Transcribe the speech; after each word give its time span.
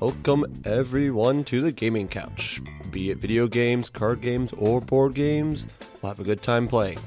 Welcome 0.00 0.62
everyone 0.64 1.44
to 1.44 1.60
the 1.60 1.72
gaming 1.72 2.08
couch. 2.08 2.62
Be 2.90 3.10
it 3.10 3.18
video 3.18 3.46
games, 3.46 3.90
card 3.90 4.22
games, 4.22 4.50
or 4.54 4.80
board 4.80 5.12
games, 5.12 5.66
we'll 6.00 6.08
have 6.08 6.20
a 6.20 6.24
good 6.24 6.40
time 6.40 6.68
playing. 6.68 6.98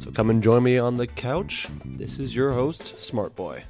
So 0.00 0.10
come 0.10 0.28
and 0.28 0.42
join 0.42 0.64
me 0.64 0.76
on 0.76 0.96
the 0.96 1.06
couch. 1.06 1.68
This 1.84 2.18
is 2.18 2.34
your 2.34 2.52
host, 2.52 2.98
Smart 2.98 3.36
Boy. 3.36 3.62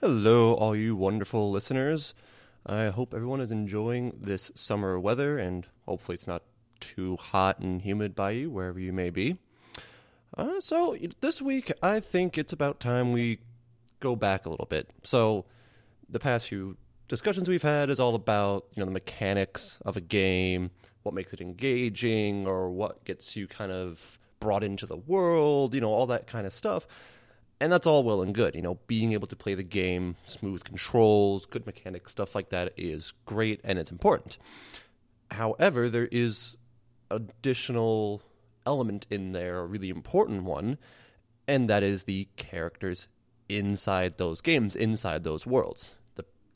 Hello, 0.00 0.54
all 0.54 0.76
you 0.76 0.94
wonderful 0.94 1.50
listeners. 1.50 2.14
I 2.64 2.90
hope 2.90 3.12
everyone 3.12 3.40
is 3.40 3.50
enjoying 3.50 4.18
this 4.20 4.52
summer 4.54 5.00
weather 5.00 5.36
and 5.36 5.66
hopefully 5.84 6.14
it's 6.14 6.28
not 6.28 6.44
too 6.78 7.16
hot 7.16 7.58
and 7.58 7.82
humid 7.82 8.14
by 8.14 8.30
you, 8.30 8.50
wherever 8.50 8.78
you 8.78 8.92
may 8.92 9.10
be. 9.10 9.38
Uh, 10.36 10.60
so, 10.60 10.96
this 11.20 11.42
week, 11.42 11.72
I 11.82 11.98
think 11.98 12.38
it's 12.38 12.52
about 12.52 12.78
time 12.78 13.10
we 13.10 13.40
go 13.98 14.14
back 14.14 14.46
a 14.46 14.48
little 14.48 14.66
bit. 14.66 14.90
So, 15.02 15.44
the 16.08 16.18
past 16.18 16.48
few 16.48 16.76
discussions 17.08 17.48
we've 17.48 17.62
had 17.62 17.90
is 17.90 17.98
all 17.98 18.14
about 18.14 18.66
you 18.74 18.80
know 18.80 18.86
the 18.86 18.92
mechanics 18.92 19.78
of 19.84 19.96
a 19.96 20.00
game, 20.00 20.70
what 21.02 21.14
makes 21.14 21.32
it 21.32 21.40
engaging, 21.40 22.46
or 22.46 22.70
what 22.70 23.04
gets 23.04 23.36
you 23.36 23.48
kind 23.48 23.72
of 23.72 24.18
brought 24.40 24.62
into 24.62 24.86
the 24.86 24.96
world, 24.96 25.74
you 25.74 25.80
know, 25.80 25.90
all 25.90 26.06
that 26.06 26.26
kind 26.26 26.46
of 26.46 26.52
stuff. 26.52 26.86
And 27.60 27.72
that's 27.72 27.88
all 27.88 28.04
well 28.04 28.22
and 28.22 28.32
good. 28.32 28.54
You 28.54 28.62
know, 28.62 28.78
being 28.86 29.12
able 29.12 29.26
to 29.26 29.34
play 29.34 29.54
the 29.54 29.64
game, 29.64 30.14
smooth 30.26 30.62
controls, 30.62 31.44
good 31.44 31.66
mechanics, 31.66 32.12
stuff 32.12 32.34
like 32.34 32.50
that 32.50 32.72
is 32.76 33.12
great 33.26 33.60
and 33.64 33.80
it's 33.80 33.90
important. 33.90 34.38
However, 35.32 35.88
there 35.88 36.08
is 36.12 36.56
additional 37.10 38.22
element 38.64 39.08
in 39.10 39.32
there, 39.32 39.58
a 39.58 39.66
really 39.66 39.88
important 39.88 40.44
one, 40.44 40.78
and 41.48 41.68
that 41.68 41.82
is 41.82 42.04
the 42.04 42.28
characters 42.36 43.08
inside 43.48 44.18
those 44.18 44.40
games, 44.40 44.76
inside 44.76 45.24
those 45.24 45.44
worlds 45.44 45.96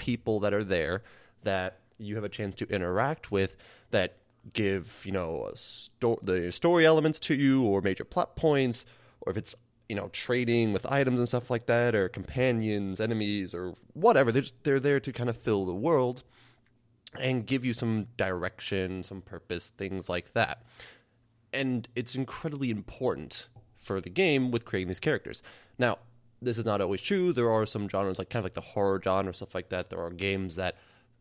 people 0.02 0.40
that 0.40 0.52
are 0.52 0.64
there 0.64 1.02
that 1.44 1.78
you 1.96 2.16
have 2.16 2.24
a 2.24 2.28
chance 2.28 2.56
to 2.56 2.66
interact 2.68 3.30
with 3.30 3.56
that 3.92 4.16
give 4.52 5.00
you 5.04 5.12
know 5.12 5.48
sto- 5.54 6.18
the 6.20 6.50
story 6.50 6.84
elements 6.84 7.20
to 7.20 7.34
you 7.36 7.62
or 7.62 7.80
major 7.80 8.04
plot 8.04 8.34
points 8.34 8.84
or 9.20 9.30
if 9.30 9.36
it's 9.36 9.54
you 9.88 9.94
know 9.94 10.08
trading 10.08 10.72
with 10.72 10.84
items 10.86 11.20
and 11.20 11.28
stuff 11.28 11.48
like 11.50 11.66
that 11.66 11.94
or 11.94 12.08
companions 12.08 12.98
enemies 12.98 13.54
or 13.54 13.74
whatever 13.92 14.32
they're, 14.32 14.42
just, 14.42 14.64
they're 14.64 14.80
there 14.80 14.98
to 14.98 15.12
kind 15.12 15.30
of 15.30 15.36
fill 15.36 15.64
the 15.64 15.72
world 15.72 16.24
and 17.20 17.46
give 17.46 17.64
you 17.64 17.72
some 17.72 18.08
direction 18.16 19.04
some 19.04 19.20
purpose 19.20 19.68
things 19.68 20.08
like 20.08 20.32
that. 20.32 20.62
And 21.52 21.86
it's 21.94 22.14
incredibly 22.14 22.70
important 22.70 23.48
for 23.78 24.00
the 24.00 24.08
game 24.08 24.50
with 24.50 24.64
creating 24.64 24.88
these 24.88 25.00
characters. 25.00 25.42
Now 25.78 25.98
this 26.42 26.58
is 26.58 26.64
not 26.64 26.80
always 26.80 27.00
true. 27.00 27.32
There 27.32 27.50
are 27.50 27.64
some 27.66 27.88
genres, 27.88 28.18
like 28.18 28.30
kind 28.30 28.40
of 28.40 28.44
like 28.44 28.54
the 28.54 28.60
horror 28.60 29.00
genre, 29.02 29.32
stuff 29.32 29.54
like 29.54 29.70
that. 29.70 29.88
There 29.88 30.00
are 30.00 30.10
games 30.10 30.56
that 30.56 30.76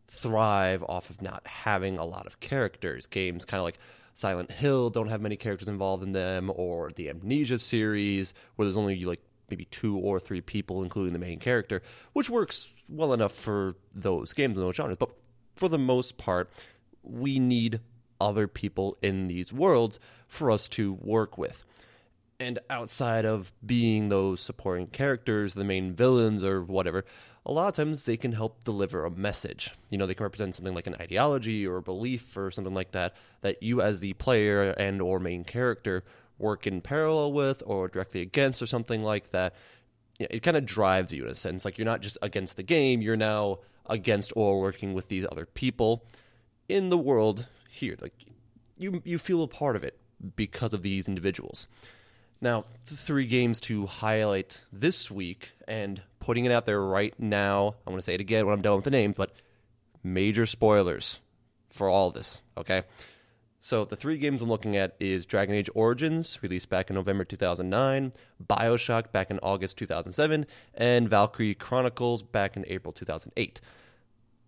thrive 0.08 0.82
off 0.88 1.10
of 1.10 1.22
not 1.22 1.46
having 1.46 1.96
a 1.98 2.04
lot 2.04 2.26
of 2.26 2.40
characters. 2.40 3.06
Games 3.06 3.44
kind 3.44 3.60
of 3.60 3.64
like 3.64 3.78
Silent 4.14 4.50
Hill 4.50 4.90
don't 4.90 5.08
have 5.08 5.20
many 5.20 5.36
characters 5.36 5.68
involved 5.68 6.02
in 6.02 6.12
them, 6.12 6.50
or 6.54 6.90
the 6.94 7.08
Amnesia 7.08 7.58
series, 7.58 8.34
where 8.56 8.66
there's 8.66 8.76
only 8.76 9.04
like 9.04 9.20
maybe 9.48 9.64
two 9.66 9.98
or 9.98 10.18
three 10.18 10.40
people, 10.40 10.82
including 10.82 11.12
the 11.12 11.18
main 11.18 11.38
character, 11.38 11.82
which 12.12 12.28
works 12.28 12.68
well 12.88 13.12
enough 13.12 13.32
for 13.32 13.76
those 13.94 14.32
games 14.32 14.58
and 14.58 14.66
those 14.66 14.76
genres. 14.76 14.98
But 14.98 15.10
for 15.54 15.68
the 15.68 15.78
most 15.78 16.18
part, 16.18 16.50
we 17.02 17.38
need 17.38 17.80
other 18.20 18.46
people 18.46 18.96
in 19.02 19.28
these 19.28 19.52
worlds 19.52 19.98
for 20.28 20.50
us 20.50 20.68
to 20.68 20.92
work 20.94 21.36
with 21.36 21.64
and 22.42 22.58
outside 22.68 23.24
of 23.24 23.52
being 23.64 24.08
those 24.08 24.40
supporting 24.40 24.88
characters, 24.88 25.54
the 25.54 25.64
main 25.64 25.94
villains 25.94 26.42
or 26.42 26.62
whatever, 26.62 27.04
a 27.46 27.52
lot 27.52 27.68
of 27.68 27.74
times 27.74 28.04
they 28.04 28.16
can 28.16 28.32
help 28.32 28.64
deliver 28.64 29.04
a 29.04 29.10
message. 29.10 29.74
You 29.90 29.98
know, 29.98 30.06
they 30.06 30.14
can 30.14 30.24
represent 30.24 30.54
something 30.54 30.74
like 30.74 30.86
an 30.86 30.96
ideology 31.00 31.66
or 31.66 31.76
a 31.76 31.82
belief 31.82 32.36
or 32.36 32.50
something 32.50 32.74
like 32.74 32.92
that 32.92 33.14
that 33.40 33.62
you 33.62 33.80
as 33.80 34.00
the 34.00 34.12
player 34.14 34.70
and 34.72 35.00
or 35.00 35.18
main 35.18 35.44
character 35.44 36.04
work 36.38 36.66
in 36.66 36.80
parallel 36.80 37.32
with 37.32 37.62
or 37.64 37.88
directly 37.88 38.20
against 38.20 38.60
or 38.60 38.66
something 38.66 39.02
like 39.02 39.30
that. 39.30 39.54
It 40.18 40.42
kind 40.42 40.56
of 40.56 40.66
drives 40.66 41.12
you 41.12 41.24
in 41.24 41.30
a 41.30 41.34
sense. 41.34 41.64
Like 41.64 41.78
you're 41.78 41.84
not 41.84 42.02
just 42.02 42.18
against 42.22 42.56
the 42.56 42.62
game, 42.62 43.00
you're 43.00 43.16
now 43.16 43.60
against 43.86 44.32
or 44.36 44.60
working 44.60 44.94
with 44.94 45.08
these 45.08 45.26
other 45.30 45.46
people 45.46 46.04
in 46.68 46.90
the 46.90 46.98
world 46.98 47.46
here. 47.70 47.96
Like 48.00 48.14
you 48.76 49.00
you 49.04 49.18
feel 49.18 49.42
a 49.42 49.48
part 49.48 49.74
of 49.74 49.82
it 49.82 49.98
because 50.36 50.72
of 50.72 50.82
these 50.82 51.08
individuals. 51.08 51.66
Now, 52.42 52.64
three 52.86 53.26
games 53.26 53.60
to 53.60 53.86
highlight 53.86 54.62
this 54.72 55.08
week 55.08 55.52
and 55.68 56.02
putting 56.18 56.44
it 56.44 56.50
out 56.50 56.66
there 56.66 56.82
right 56.82 57.14
now. 57.16 57.76
I 57.86 57.90
want 57.90 58.00
to 58.00 58.04
say 58.04 58.14
it 58.14 58.20
again 58.20 58.44
when 58.44 58.52
I'm 58.52 58.62
done 58.62 58.74
with 58.74 58.84
the 58.84 58.90
names, 58.90 59.14
but 59.16 59.32
major 60.02 60.44
spoilers 60.44 61.20
for 61.70 61.88
all 61.88 62.10
this, 62.10 62.42
okay? 62.58 62.82
So 63.60 63.84
the 63.84 63.94
three 63.94 64.18
games 64.18 64.42
I'm 64.42 64.48
looking 64.48 64.76
at 64.76 64.96
is 64.98 65.24
Dragon 65.24 65.54
Age 65.54 65.70
Origins, 65.72 66.42
released 66.42 66.68
back 66.68 66.90
in 66.90 66.96
November 66.96 67.24
2009, 67.24 68.12
BioShock 68.44 69.12
back 69.12 69.30
in 69.30 69.38
August 69.38 69.78
2007, 69.78 70.44
and 70.74 71.08
Valkyrie 71.08 71.54
Chronicles 71.54 72.24
back 72.24 72.56
in 72.56 72.64
April 72.66 72.92
2008. 72.92 73.60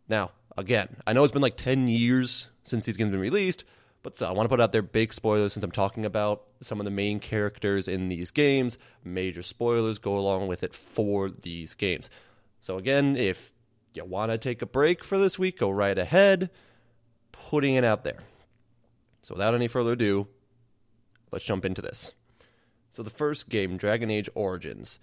Now, 0.09 0.33
again, 0.57 0.97
I 1.07 1.13
know 1.13 1.23
it's 1.23 1.33
been 1.33 1.43
like 1.43 1.57
10 1.57 1.87
years 1.87 2.49
since 2.65 2.87
these 2.87 2.97
games 2.97 3.07
have 3.07 3.13
been 3.13 3.21
released, 3.21 3.63
but 4.05 4.21
I 4.23 4.33
want 4.33 4.45
to 4.45 4.51
put 4.51 4.61
out 4.61 4.71
there 4.71 4.83
big 4.83 5.15
spoilers 5.15 5.55
since 5.55 5.65
I'm 5.65 5.71
talking 5.71 6.05
about 6.05 6.45
some 6.61 6.79
of 6.79 6.85
the 6.85 6.91
main 6.91 7.21
characters 7.21 7.89
in 7.89 8.11
these 8.11 8.31
games. 8.31 8.77
Major 9.03 9.41
spoilers 9.41 9.99
go 9.99 10.19
along 10.19 10.47
with 10.47 10.63
it 10.63 10.75
for 10.75 11.31
these 11.31 11.73
games. 11.73 12.11
So 12.61 12.77
again, 12.77 13.17
if 13.17 13.51
you 13.95 14.05
want 14.05 14.31
to 14.31 14.37
take 14.37 14.61
a 14.61 14.67
break 14.67 15.03
for 15.03 15.17
this 15.17 15.39
week, 15.39 15.59
go 15.59 15.71
right 15.71 15.97
ahead. 15.97 16.51
Putting 17.33 17.77
it 17.77 17.85
out 17.85 18.05
there. 18.05 18.19
So 19.23 19.37
without 19.37 19.55
any 19.55 19.69
further 19.69 19.93
ado, 19.93 20.29
let's 21.33 21.47
jump 21.47 21.65
into 21.65 21.81
this. 21.81 22.13
So 22.91 23.03
the 23.03 23.09
first 23.09 23.49
game, 23.49 23.79
Dragon 23.79 24.11
Age 24.11 24.29
Origins, 24.35 24.99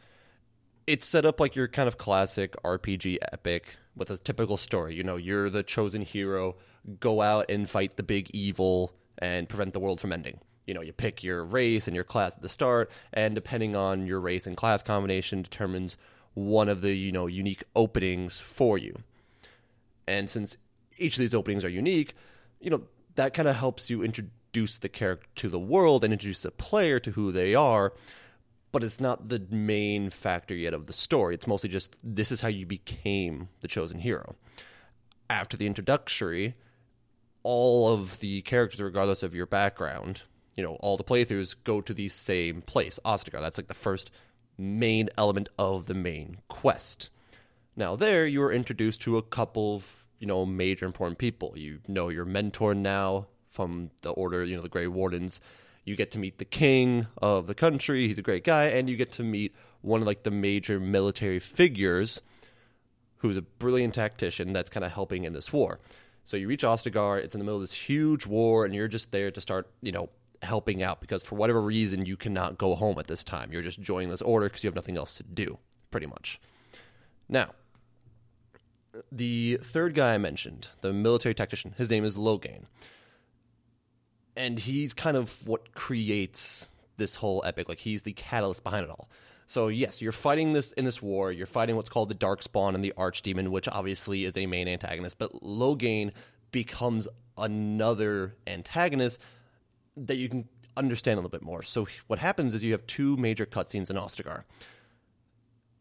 it's 0.85 1.07
set 1.07 1.25
up 1.25 1.39
like 1.39 1.55
your 1.55 1.67
kind 1.67 1.87
of 1.87 1.97
classic 1.97 2.55
RPG 2.63 3.17
epic 3.31 3.77
with 3.95 4.11
a 4.11 4.17
typical 4.19 4.57
story. 4.57 4.93
You 4.93 5.03
know, 5.03 5.15
you're 5.15 5.49
the 5.49 5.63
chosen 5.63 6.03
hero 6.03 6.57
go 6.99 7.21
out 7.21 7.49
and 7.49 7.69
fight 7.69 7.97
the 7.97 8.03
big 8.03 8.29
evil 8.31 8.93
and 9.17 9.47
prevent 9.47 9.73
the 9.73 9.79
world 9.79 9.99
from 9.99 10.11
ending. 10.11 10.39
You 10.65 10.73
know, 10.73 10.81
you 10.81 10.93
pick 10.93 11.23
your 11.23 11.43
race 11.43 11.87
and 11.87 11.95
your 11.95 12.03
class 12.03 12.33
at 12.33 12.41
the 12.41 12.49
start, 12.49 12.91
and 13.13 13.35
depending 13.35 13.75
on 13.75 14.05
your 14.05 14.19
race 14.19 14.47
and 14.47 14.55
class 14.55 14.83
combination, 14.83 15.41
determines 15.41 15.97
one 16.33 16.69
of 16.69 16.81
the 16.81 16.93
you 16.93 17.11
know 17.11 17.27
unique 17.27 17.63
openings 17.75 18.39
for 18.39 18.77
you. 18.77 18.95
And 20.07 20.29
since 20.29 20.57
each 20.97 21.15
of 21.15 21.19
these 21.19 21.33
openings 21.33 21.65
are 21.65 21.69
unique, 21.69 22.15
you 22.59 22.69
know 22.69 22.83
that 23.15 23.33
kind 23.33 23.47
of 23.47 23.55
helps 23.55 23.89
you 23.89 24.03
introduce 24.03 24.77
the 24.77 24.89
character 24.89 25.27
to 25.35 25.49
the 25.49 25.59
world 25.59 26.03
and 26.03 26.13
introduce 26.13 26.41
the 26.41 26.51
player 26.51 26.99
to 26.99 27.11
who 27.11 27.31
they 27.31 27.55
are. 27.55 27.93
But 28.71 28.83
it's 28.83 29.01
not 29.01 29.27
the 29.27 29.45
main 29.49 30.09
factor 30.09 30.55
yet 30.55 30.73
of 30.73 30.87
the 30.87 30.93
story. 30.93 31.35
It's 31.35 31.47
mostly 31.47 31.69
just 31.69 31.97
this 32.01 32.31
is 32.31 32.39
how 32.39 32.47
you 32.47 32.65
became 32.65 33.49
the 33.59 33.67
chosen 33.67 33.99
hero. 33.99 34.35
After 35.29 35.57
the 35.57 35.67
introductory, 35.67 36.55
all 37.43 37.93
of 37.93 38.19
the 38.19 38.41
characters, 38.43 38.81
regardless 38.81 39.23
of 39.23 39.35
your 39.35 39.45
background, 39.45 40.23
you 40.55 40.63
know, 40.63 40.75
all 40.75 40.97
the 40.97 41.03
playthroughs 41.03 41.55
go 41.63 41.81
to 41.81 41.93
the 41.93 42.09
same 42.09 42.61
place, 42.61 42.99
Ostagar. 43.05 43.39
That's 43.39 43.57
like 43.57 43.67
the 43.67 43.73
first 43.73 44.11
main 44.57 45.09
element 45.17 45.49
of 45.57 45.85
the 45.87 45.93
main 45.93 46.37
quest. 46.47 47.09
Now, 47.75 47.95
there 47.95 48.27
you 48.27 48.41
are 48.43 48.51
introduced 48.51 49.01
to 49.01 49.17
a 49.17 49.23
couple 49.23 49.77
of, 49.77 50.05
you 50.19 50.27
know, 50.27 50.45
major 50.45 50.85
important 50.85 51.17
people. 51.17 51.53
You 51.55 51.79
know 51.87 52.09
your 52.09 52.25
mentor 52.25 52.75
now 52.75 53.27
from 53.49 53.91
the 54.01 54.11
Order, 54.11 54.43
you 54.43 54.55
know, 54.55 54.61
the 54.61 54.69
Grey 54.69 54.87
Wardens. 54.87 55.39
You 55.83 55.95
get 55.95 56.11
to 56.11 56.19
meet 56.19 56.37
the 56.37 56.45
king 56.45 57.07
of 57.21 57.47
the 57.47 57.55
country. 57.55 58.07
He's 58.07 58.17
a 58.17 58.23
great 58.23 58.43
guy. 58.43 58.65
And 58.65 58.89
you 58.89 58.97
get 58.97 59.13
to 59.13 59.23
meet 59.23 59.55
one 59.81 60.01
of 60.01 60.07
like 60.07 60.23
the 60.23 60.31
major 60.31 60.79
military 60.79 61.39
figures 61.39 62.21
who's 63.17 63.37
a 63.37 63.41
brilliant 63.41 63.93
tactician 63.93 64.53
that's 64.53 64.69
kind 64.69 64.85
of 64.85 64.91
helping 64.91 65.23
in 65.23 65.33
this 65.33 65.51
war. 65.51 65.79
So 66.31 66.37
you 66.37 66.47
reach 66.47 66.63
Ostagar, 66.63 67.21
it's 67.21 67.35
in 67.35 67.39
the 67.39 67.43
middle 67.43 67.57
of 67.57 67.61
this 67.61 67.73
huge 67.73 68.25
war, 68.25 68.63
and 68.63 68.73
you're 68.73 68.87
just 68.87 69.11
there 69.11 69.31
to 69.31 69.41
start, 69.41 69.69
you 69.81 69.91
know, 69.91 70.07
helping 70.41 70.81
out 70.81 71.01
because 71.01 71.23
for 71.23 71.35
whatever 71.35 71.61
reason 71.61 72.05
you 72.05 72.15
cannot 72.15 72.57
go 72.57 72.73
home 72.73 72.97
at 72.99 73.07
this 73.07 73.25
time. 73.25 73.51
You're 73.51 73.61
just 73.61 73.81
joining 73.81 74.07
this 74.07 74.21
order 74.21 74.45
because 74.45 74.63
you 74.63 74.69
have 74.69 74.75
nothing 74.75 74.95
else 74.95 75.17
to 75.17 75.23
do, 75.23 75.57
pretty 75.91 76.07
much. 76.07 76.39
Now, 77.27 77.49
the 79.11 79.59
third 79.61 79.93
guy 79.93 80.13
I 80.13 80.19
mentioned, 80.19 80.69
the 80.79 80.93
military 80.93 81.35
tactician, 81.35 81.73
his 81.77 81.89
name 81.89 82.05
is 82.05 82.15
Loghain. 82.15 82.63
And 84.37 84.57
he's 84.57 84.93
kind 84.93 85.17
of 85.17 85.45
what 85.45 85.73
creates 85.73 86.69
this 86.95 87.15
whole 87.15 87.43
epic. 87.45 87.67
Like 87.67 87.79
he's 87.79 88.03
the 88.03 88.13
catalyst 88.13 88.63
behind 88.63 88.85
it 88.85 88.89
all. 88.89 89.09
So 89.47 89.67
yes, 89.67 90.01
you're 90.01 90.11
fighting 90.11 90.53
this 90.53 90.71
in 90.73 90.85
this 90.85 91.01
war. 91.01 91.31
You're 91.31 91.45
fighting 91.45 91.75
what's 91.75 91.89
called 91.89 92.09
the 92.09 92.15
Darkspawn 92.15 92.75
and 92.75 92.83
the 92.83 92.93
Archdemon, 92.97 93.49
which 93.49 93.67
obviously 93.67 94.23
is 94.25 94.37
a 94.37 94.45
main 94.45 94.67
antagonist. 94.67 95.17
But 95.17 95.31
Loghain 95.41 96.11
becomes 96.51 97.07
another 97.37 98.35
antagonist 98.47 99.19
that 99.97 100.17
you 100.17 100.29
can 100.29 100.47
understand 100.77 101.17
a 101.17 101.19
little 101.19 101.29
bit 101.29 101.41
more. 101.41 101.63
So 101.63 101.87
what 102.07 102.19
happens 102.19 102.55
is 102.55 102.63
you 102.63 102.71
have 102.71 102.85
two 102.87 103.17
major 103.17 103.45
cutscenes 103.45 103.89
in 103.89 103.97
Ostagar, 103.97 104.43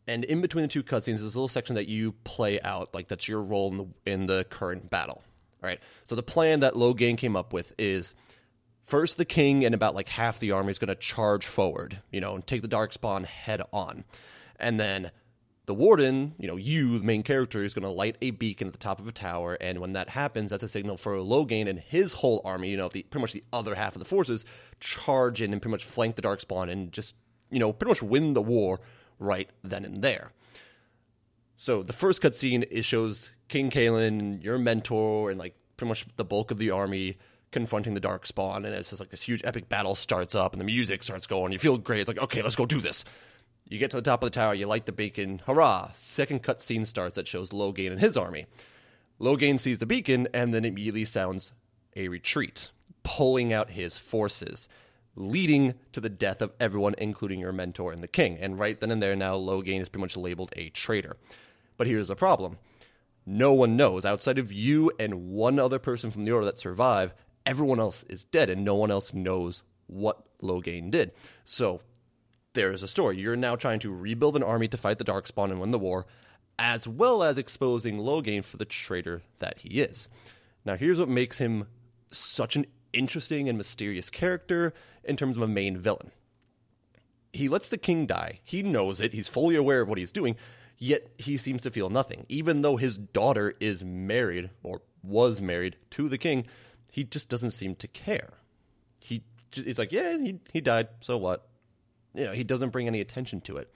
And 0.09 0.25
in 0.25 0.41
between 0.41 0.63
the 0.63 0.69
two 0.69 0.83
cutscenes, 0.83 1.19
there's 1.19 1.23
a 1.23 1.39
little 1.39 1.49
section 1.49 1.77
that 1.77 1.87
you 1.87 2.13
play 2.25 2.61
out, 2.63 2.93
like 2.93 3.07
that's 3.07 3.29
your 3.29 3.43
role 3.43 3.71
in 3.71 3.77
the 3.77 4.13
in 4.13 4.27
the 4.27 4.45
current 4.51 4.91
battle. 4.91 5.23
All 5.63 5.69
right. 5.69 5.79
So 6.05 6.17
the 6.17 6.23
plan 6.23 6.61
that 6.61 6.75
Loghain 6.75 7.17
came 7.17 7.37
up 7.37 7.53
with 7.53 7.75
is 7.79 8.15
first 8.91 9.17
the 9.17 9.25
king 9.25 9.65
and 9.65 9.75
about 9.75 9.95
like 9.95 10.09
half 10.09 10.41
the 10.41 10.51
army 10.51 10.71
is 10.71 10.79
going 10.79 10.89
to 10.89 10.95
charge 10.95 11.47
forward, 11.47 12.03
you 12.11 12.21
know, 12.21 12.35
and 12.35 12.47
take 12.47 12.61
the 12.61 12.69
darkspawn 12.69 13.25
head 13.25 13.63
on, 13.73 14.05
and 14.59 14.79
then 14.79 15.11
the 15.67 15.75
warden, 15.75 16.35
you 16.37 16.49
know, 16.49 16.57
you, 16.57 16.99
the 16.99 17.05
main 17.05 17.23
character, 17.23 17.63
is 17.63 17.75
going 17.75 17.85
to 17.85 17.91
light 17.91 18.17
a 18.21 18.33
beacon 18.33 18.67
at 18.67 18.73
the 18.73 18.79
top 18.79 18.99
of 18.99 19.07
a 19.07 19.13
tower, 19.13 19.57
and 19.61 19.79
when 19.79 19.93
that 19.93 20.09
happens, 20.09 20.51
that's 20.51 20.65
a 20.65 20.69
signal 20.69 20.97
for 20.97 21.15
Loghain 21.19 21.69
and 21.69 21.79
his 21.79 22.15
whole 22.15 22.43
army, 22.45 22.71
you 22.71 22.77
know, 22.77 22.89
the, 22.89 23.05
pretty 23.05 23.23
much 23.23 23.33
the 23.33 23.45
other 23.53 23.77
half 23.77 23.95
of 23.95 24.01
the 24.01 24.05
forces, 24.05 24.45
charge 24.81 25.41
in 25.41 25.53
and 25.53 25.63
pretty 25.63 25.71
much 25.71 25.85
flank 25.85 26.17
the 26.17 26.23
Darkspawn 26.23 26.69
and 26.69 26.91
just, 26.91 27.15
you 27.51 27.61
know, 27.61 27.73
pretty 27.73 27.91
much 27.91 28.03
win 28.03 28.35
the 28.35 28.43
war 28.43 28.81
right 29.21 29.49
then 29.63 29.85
and 29.85 30.03
there. 30.03 30.33
So 31.55 31.85
the 31.85 31.93
first 31.93 32.21
cutscene 32.21 32.67
it 32.69 32.85
shows 32.85 33.31
King 33.47 33.71
Cailan, 33.71 34.43
your 34.43 34.59
mentor, 34.59 35.31
and 35.31 35.39
like 35.39 35.55
pretty 35.77 35.91
much 35.91 36.07
the 36.17 36.25
bulk 36.25 36.51
of 36.51 36.59
the 36.59 36.71
army 36.71 37.17
confronting 37.53 37.95
the 37.95 38.01
dark 38.01 38.27
spawn 38.27 38.65
and 38.65 38.75
it's 38.75 38.91
just 38.91 39.01
like 39.01 39.11
this 39.11 39.23
huge 39.23 39.43
epic 39.45 39.69
battle 39.69 39.95
starts 39.95 40.35
up, 40.35 40.53
and 40.53 40.61
the 40.61 40.65
music 40.65 41.03
starts 41.03 41.27
going. 41.27 41.53
You 41.53 41.59
feel 41.59 41.79
great. 41.79 42.01
It's 42.01 42.09
like, 42.09 42.23
okay, 42.23 42.43
let's 42.43 42.57
go 42.57 42.67
do 42.67 42.81
this. 42.81 43.05
You 43.69 43.79
get 43.79 43.91
to 43.93 43.97
the 43.97 44.03
top 44.03 44.23
of 44.23 44.27
the 44.27 44.35
tower, 44.35 44.53
you 44.53 44.67
light 44.67 44.87
the 44.87 44.93
beacon, 44.93 45.43
hurrah! 45.47 45.93
Second 45.95 46.43
cutscene 46.43 46.85
starts 46.85 47.15
that 47.15 47.29
shows 47.29 47.51
Loghain 47.51 47.93
and 47.93 48.01
his 48.01 48.17
army. 48.17 48.47
Loghain 49.21 49.61
sees 49.61 49.79
the 49.79 49.87
beacon 49.87 50.27
and 50.35 50.53
then 50.53 50.65
immediately 50.65 51.05
sounds 51.05 51.53
a 51.95 52.09
retreat, 52.09 52.71
pulling 53.05 53.53
out 53.53 53.71
his 53.71 53.97
forces, 53.97 54.69
leading 55.15 55.75
to 55.93 56.01
the 56.01 56.09
death 56.09 56.43
of 56.43 56.53
everyone, 56.59 56.97
including 56.99 57.39
your 57.39 57.53
mentor 57.53 57.93
and 57.93 58.03
the 58.03 58.09
king. 58.09 58.39
And 58.39 58.59
right 58.59 58.81
then 58.81 58.91
and 58.91 59.01
there, 59.01 59.15
now 59.15 59.37
Loghain 59.37 59.81
is 59.81 59.89
pretty 59.89 60.03
much 60.03 60.17
labeled 60.17 60.53
a 60.57 60.71
traitor. 60.71 61.17
But 61.77 61.87
here's 61.87 62.09
the 62.09 62.17
problem 62.17 62.59
no 63.27 63.53
one 63.53 63.77
knows, 63.77 64.05
outside 64.05 64.39
of 64.39 64.51
you 64.51 64.91
and 64.99 65.29
one 65.29 65.59
other 65.59 65.79
person 65.79 66.11
from 66.11 66.25
the 66.25 66.33
order 66.33 66.47
that 66.47 66.59
survive, 66.59 67.15
everyone 67.47 67.81
else 67.81 68.05
is 68.05 68.25
dead, 68.25 68.51
and 68.51 68.65
no 68.65 68.75
one 68.75 68.91
else 68.91 69.15
knows 69.15 69.63
what 69.87 70.25
Loghain 70.43 70.91
did. 70.91 71.13
So 71.45 71.81
there 72.53 72.73
is 72.73 72.83
a 72.83 72.89
story. 72.89 73.19
You're 73.19 73.37
now 73.37 73.57
trying 73.57 73.81
to 73.81 73.95
rebuild 73.95 74.37
an 74.37 74.43
army 74.43 74.69
to 74.69 74.77
fight 74.77 74.99
the 74.99 75.05
Darkspawn 75.05 75.51
and 75.51 75.61
win 75.61 75.71
the 75.71 75.79
war, 75.79 76.07
as 76.59 76.87
well 76.87 77.23
as 77.23 77.39
exposing 77.39 77.99
Loghain 77.99 78.45
for 78.45 78.57
the 78.57 78.65
traitor 78.65 79.23
that 79.39 79.61
he 79.61 79.81
is. 79.81 80.09
Now, 80.65 80.77
here's 80.77 80.99
what 80.99 81.09
makes 81.09 81.39
him 81.39 81.67
such 82.11 82.57
an 82.57 82.67
interesting 82.93 83.49
and 83.49 83.57
mysterious 83.57 84.11
character 84.11 84.75
in 85.05 85.17
terms 85.17 85.37
of 85.37 85.43
a 85.43 85.49
main 85.49 85.79
villain. 85.79 86.11
He 87.33 87.49
lets 87.49 87.69
the 87.69 87.79
king 87.79 88.07
die. 88.07 88.41
He 88.43 88.63
knows 88.63 89.01
it. 89.01 89.13
He's 89.13 89.29
fully 89.29 89.55
aware 89.55 89.81
of 89.81 89.89
what 89.89 89.99
he's 89.99 90.13
doing, 90.13 90.37
yet 90.77 91.09
he 91.17 91.37
seems 91.37 91.63
to 91.63 91.71
feel 91.71 91.89
nothing. 91.89 92.27
Even 92.29 92.63
though 92.63 92.77
his 92.77 92.99
daughter 92.99 93.55
is 93.61 93.85
married, 93.85 94.51
or 94.63 94.83
was 95.03 95.41
married, 95.41 95.77
to 95.91 96.09
the 96.09 96.19
king, 96.19 96.47
he 96.91 97.05
just 97.05 97.29
doesn't 97.29 97.51
seem 97.51 97.75
to 97.77 97.89
care. 97.89 98.35
He, 99.01 99.23
he's 99.53 99.79
like, 99.79 99.93
yeah, 99.93 100.19
he, 100.19 100.41
he 100.53 100.61
died, 100.61 100.89
so 101.01 101.17
what? 101.17 101.47
you 102.15 102.25
know, 102.25 102.33
he 102.33 102.45
doesn't 102.45 102.71
bring 102.71 102.87
any 102.87 103.01
attention 103.01 103.41
to 103.43 103.57
it. 103.57 103.73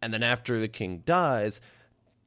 And 0.00 0.12
then 0.12 0.22
after 0.22 0.58
the 0.58 0.68
king 0.68 1.02
dies, 1.04 1.60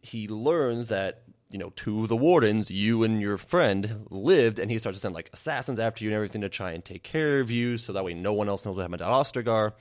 he 0.02 0.28
learns 0.28 0.90
that 0.90 1.24
you 1.50 1.60
know 1.60 1.72
two 1.76 2.02
of 2.02 2.10
the 2.10 2.16
wardens, 2.16 2.72
you 2.72 3.04
and 3.04 3.22
your 3.22 3.38
friend, 3.38 4.08
lived, 4.10 4.60
and 4.60 4.72
he 4.72 4.80
starts 4.80 4.98
to 4.98 5.02
send 5.02 5.16
like 5.16 5.30
assassins 5.34 5.80
after 5.80 6.04
you 6.04 6.10
and 6.10 6.16
everything 6.16 6.42
to 6.42 6.50
try 6.50 6.72
and 6.72 6.84
take 6.84 7.04
care 7.04 7.40
of 7.40 7.52
you, 7.52 7.78
so 7.78 7.94
that 7.94 8.04
way 8.04 8.14
no 8.14 8.34
one 8.34 8.50
else 8.50 8.66
knows 8.66 8.76
what 8.76 8.84
happened 8.84 9.00
to 9.00 9.06
Ostagar. 9.06 9.74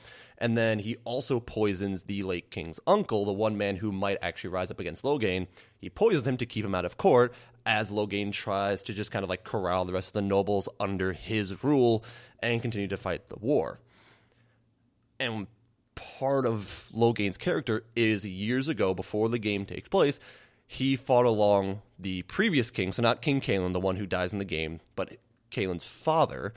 And 0.45 0.59
then 0.59 0.79
he 0.79 0.97
also 1.05 1.41
poisons 1.41 2.03
the 2.03 2.23
late 2.23 2.51
king's 2.51 2.79
uncle, 2.87 3.25
the 3.25 3.33
one 3.33 3.57
man 3.57 3.77
who 3.77 3.91
might 3.91 4.19
actually 4.21 4.51
rise 4.51 4.71
up 4.71 4.79
against 4.79 5.03
Loghain. 5.03 5.47
He 5.79 5.89
poisons 5.89 6.27
him 6.27 6.37
to 6.37 6.47
keep 6.47 6.65
him 6.65 6.75
out 6.75 6.85
of 6.85 6.99
court, 6.99 7.33
as 7.65 7.91
Loghain 7.91 8.31
tries 8.31 8.83
to 8.85 8.93
just 8.93 9.11
kind 9.11 9.23
of 9.23 9.31
like 9.31 9.45
corral 9.45 9.87
the 9.87 9.93
rest 9.93 10.09
of 10.09 10.13
the 10.13 10.23
nobles 10.23 10.69
under 10.79 11.13
his 11.13 11.65
rule 11.65 12.05
and 12.43 12.61
continue 12.61 12.89
to 12.89 12.97
fight 12.99 13.29
the 13.29 13.39
war 13.39 13.81
and 15.21 15.47
part 15.95 16.47
of 16.47 16.89
Loghain's 16.95 17.37
character 17.37 17.85
is 17.95 18.27
years 18.27 18.69
ago, 18.69 18.95
before 18.95 19.29
the 19.29 19.39
game 19.39 19.65
takes 19.65 19.89
place, 19.89 20.19
he 20.67 20.97
fought 20.97 21.27
along 21.27 21.83
the 21.99 22.23
previous 22.23 22.71
king, 22.71 22.93
so 22.93 23.03
not 23.03 23.23
King 23.23 23.41
Cailan, 23.41 23.73
the 23.73 23.81
one 23.81 23.97
who 23.97 24.07
dies 24.07 24.33
in 24.33 24.39
the 24.39 24.45
game, 24.45 24.81
but 24.97 25.17
Cailan's 25.51 25.85
father. 25.85 26.53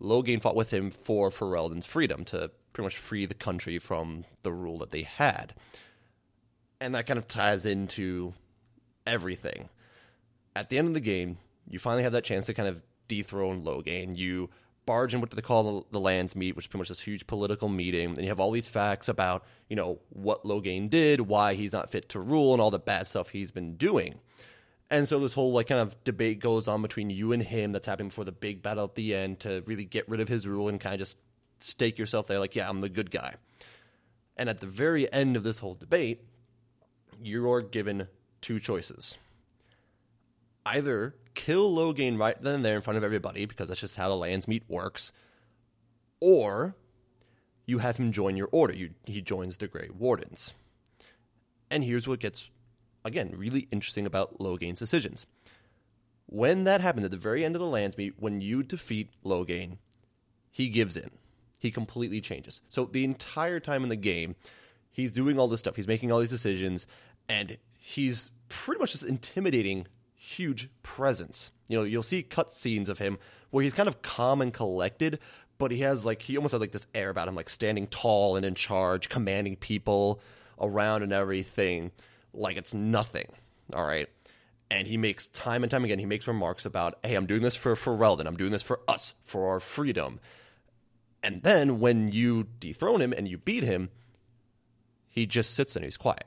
Loghain 0.00 0.40
fought 0.40 0.54
with 0.54 0.72
him 0.72 0.90
for 0.90 1.30
Ferelden's 1.30 1.86
freedom 1.86 2.24
to 2.26 2.50
pretty 2.78 2.86
much 2.86 2.96
free 2.96 3.26
the 3.26 3.34
country 3.34 3.80
from 3.80 4.24
the 4.44 4.52
rule 4.52 4.78
that 4.78 4.90
they 4.90 5.02
had. 5.02 5.52
And 6.80 6.94
that 6.94 7.08
kind 7.08 7.18
of 7.18 7.26
ties 7.26 7.66
into 7.66 8.34
everything. 9.04 9.68
At 10.54 10.68
the 10.68 10.78
end 10.78 10.86
of 10.86 10.94
the 10.94 11.00
game, 11.00 11.38
you 11.68 11.80
finally 11.80 12.04
have 12.04 12.12
that 12.12 12.22
chance 12.22 12.46
to 12.46 12.54
kind 12.54 12.68
of 12.68 12.80
dethrone 13.08 13.64
Loghain. 13.64 14.16
You 14.16 14.48
barge 14.86 15.12
in 15.12 15.20
what 15.20 15.32
they 15.32 15.42
call 15.42 15.88
the 15.90 15.98
Landsmeet, 15.98 16.54
which 16.54 16.66
is 16.66 16.68
pretty 16.68 16.82
much 16.82 16.88
this 16.88 17.00
huge 17.00 17.26
political 17.26 17.68
meeting, 17.68 18.10
and 18.10 18.22
you 18.22 18.28
have 18.28 18.38
all 18.38 18.52
these 18.52 18.68
facts 18.68 19.08
about 19.08 19.44
you 19.68 19.74
know 19.74 19.98
what 20.10 20.44
Loghain 20.44 20.88
did, 20.88 21.22
why 21.22 21.54
he's 21.54 21.72
not 21.72 21.90
fit 21.90 22.08
to 22.10 22.20
rule, 22.20 22.52
and 22.52 22.62
all 22.62 22.70
the 22.70 22.78
bad 22.78 23.08
stuff 23.08 23.30
he's 23.30 23.50
been 23.50 23.74
doing. 23.74 24.20
And 24.88 25.08
so 25.08 25.18
this 25.18 25.32
whole 25.32 25.52
like 25.52 25.66
kind 25.66 25.80
of 25.80 25.96
debate 26.04 26.38
goes 26.38 26.68
on 26.68 26.80
between 26.80 27.10
you 27.10 27.32
and 27.32 27.42
him 27.42 27.72
that's 27.72 27.86
happening 27.88 28.10
before 28.10 28.24
the 28.24 28.30
big 28.30 28.62
battle 28.62 28.84
at 28.84 28.94
the 28.94 29.16
end 29.16 29.40
to 29.40 29.64
really 29.66 29.84
get 29.84 30.08
rid 30.08 30.20
of 30.20 30.28
his 30.28 30.46
rule 30.46 30.68
and 30.68 30.80
kind 30.80 30.94
of 30.94 31.00
just 31.00 31.18
stake 31.60 31.98
yourself 31.98 32.26
there 32.26 32.38
like, 32.38 32.56
yeah, 32.56 32.68
I'm 32.68 32.80
the 32.80 32.88
good 32.88 33.10
guy. 33.10 33.34
And 34.36 34.48
at 34.48 34.60
the 34.60 34.66
very 34.66 35.12
end 35.12 35.36
of 35.36 35.42
this 35.42 35.58
whole 35.58 35.74
debate, 35.74 36.24
you're 37.22 37.62
given 37.62 38.08
two 38.40 38.60
choices. 38.60 39.18
Either 40.64 41.14
kill 41.34 41.74
Loghain 41.74 42.18
right 42.18 42.40
then 42.40 42.56
and 42.56 42.64
there 42.64 42.76
in 42.76 42.82
front 42.82 42.98
of 42.98 43.04
everybody 43.04 43.46
because 43.46 43.68
that's 43.68 43.80
just 43.80 43.96
how 43.96 44.08
the 44.08 44.14
Landsmeet 44.14 44.62
works, 44.68 45.12
or 46.20 46.74
you 47.66 47.78
have 47.78 47.96
him 47.96 48.12
join 48.12 48.36
your 48.36 48.48
order. 48.52 48.74
You, 48.74 48.90
he 49.04 49.20
joins 49.20 49.56
the 49.56 49.68
Grey 49.68 49.88
Wardens. 49.96 50.52
And 51.70 51.84
here's 51.84 52.08
what 52.08 52.20
gets, 52.20 52.50
again, 53.04 53.34
really 53.36 53.68
interesting 53.70 54.06
about 54.06 54.38
Loghain's 54.38 54.78
decisions. 54.78 55.26
When 56.26 56.64
that 56.64 56.80
happens 56.80 57.06
at 57.06 57.10
the 57.10 57.16
very 57.16 57.44
end 57.44 57.56
of 57.56 57.60
the 57.60 57.66
Landsmeet, 57.66 58.14
when 58.18 58.40
you 58.40 58.62
defeat 58.62 59.10
Loghain, 59.24 59.78
he 60.50 60.68
gives 60.68 60.96
in. 60.96 61.10
He 61.58 61.70
completely 61.70 62.20
changes. 62.20 62.60
So 62.68 62.84
the 62.84 63.04
entire 63.04 63.60
time 63.60 63.82
in 63.82 63.88
the 63.88 63.96
game, 63.96 64.36
he's 64.90 65.12
doing 65.12 65.38
all 65.38 65.48
this 65.48 65.60
stuff. 65.60 65.76
He's 65.76 65.88
making 65.88 66.12
all 66.12 66.20
these 66.20 66.30
decisions, 66.30 66.86
and 67.28 67.58
he's 67.78 68.30
pretty 68.48 68.80
much 68.80 68.92
just 68.92 69.04
intimidating 69.04 69.86
huge 70.14 70.70
presence. 70.82 71.50
You 71.68 71.78
know, 71.78 71.84
you'll 71.84 72.02
see 72.02 72.22
cut 72.22 72.54
scenes 72.54 72.88
of 72.88 72.98
him 72.98 73.18
where 73.50 73.64
he's 73.64 73.74
kind 73.74 73.88
of 73.88 74.02
calm 74.02 74.40
and 74.40 74.52
collected, 74.52 75.18
but 75.58 75.70
he 75.70 75.80
has 75.80 76.04
like 76.04 76.22
he 76.22 76.36
almost 76.36 76.52
has 76.52 76.60
like 76.60 76.72
this 76.72 76.86
air 76.94 77.10
about 77.10 77.28
him, 77.28 77.34
like 77.34 77.48
standing 77.48 77.86
tall 77.86 78.36
and 78.36 78.44
in 78.44 78.54
charge, 78.54 79.08
commanding 79.08 79.56
people 79.56 80.20
around 80.60 81.02
and 81.02 81.12
everything, 81.12 81.90
like 82.32 82.56
it's 82.56 82.74
nothing. 82.74 83.26
All 83.72 83.84
right. 83.84 84.08
And 84.70 84.86
he 84.86 84.98
makes 84.98 85.26
time 85.28 85.62
and 85.62 85.70
time 85.70 85.84
again, 85.84 85.98
he 85.98 86.06
makes 86.06 86.26
remarks 86.26 86.66
about, 86.66 86.98
hey, 87.02 87.14
I'm 87.14 87.26
doing 87.26 87.40
this 87.40 87.56
for 87.56 87.74
Ferelden, 87.74 88.26
I'm 88.26 88.36
doing 88.36 88.52
this 88.52 88.62
for 88.62 88.80
us, 88.86 89.14
for 89.24 89.48
our 89.48 89.60
freedom. 89.60 90.20
And 91.22 91.42
then 91.42 91.80
when 91.80 92.08
you 92.08 92.46
dethrone 92.60 93.02
him 93.02 93.12
and 93.12 93.28
you 93.28 93.38
beat 93.38 93.64
him, 93.64 93.90
he 95.08 95.26
just 95.26 95.54
sits 95.54 95.74
and 95.74 95.84
he's 95.84 95.96
quiet 95.96 96.26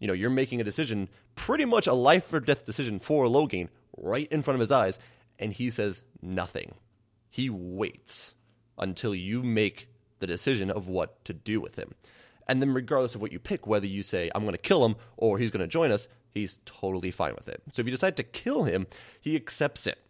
you 0.00 0.06
know, 0.06 0.14
you're 0.14 0.30
making 0.30 0.60
a 0.60 0.64
decision, 0.64 1.08
pretty 1.36 1.66
much 1.66 1.86
a 1.86 1.92
life 1.92 2.32
or 2.32 2.40
death 2.40 2.64
decision 2.64 2.98
for 2.98 3.26
Loghain 3.26 3.68
right 3.96 4.26
in 4.32 4.42
front 4.42 4.56
of 4.56 4.60
his 4.60 4.72
eyes, 4.72 4.98
and 5.38 5.52
he 5.52 5.70
says 5.70 6.02
nothing. 6.20 6.74
He 7.28 7.48
waits 7.50 8.34
until 8.78 9.14
you 9.14 9.42
make 9.42 9.88
the 10.18 10.26
decision 10.26 10.70
of 10.70 10.88
what 10.88 11.22
to 11.26 11.34
do 11.34 11.60
with 11.60 11.76
him. 11.76 11.94
And 12.48 12.60
then, 12.60 12.72
regardless 12.72 13.14
of 13.14 13.20
what 13.20 13.30
you 13.30 13.38
pick, 13.38 13.66
whether 13.66 13.86
you 13.86 14.02
say, 14.02 14.30
I'm 14.34 14.42
going 14.42 14.52
to 14.52 14.58
kill 14.58 14.84
him 14.84 14.96
or 15.16 15.38
he's 15.38 15.50
going 15.50 15.60
to 15.60 15.68
join 15.68 15.92
us, 15.92 16.08
he's 16.32 16.58
totally 16.64 17.10
fine 17.10 17.34
with 17.34 17.48
it. 17.48 17.62
So 17.72 17.80
if 17.80 17.86
you 17.86 17.92
decide 17.92 18.16
to 18.16 18.22
kill 18.22 18.64
him, 18.64 18.86
he 19.20 19.36
accepts 19.36 19.86
it 19.86 20.00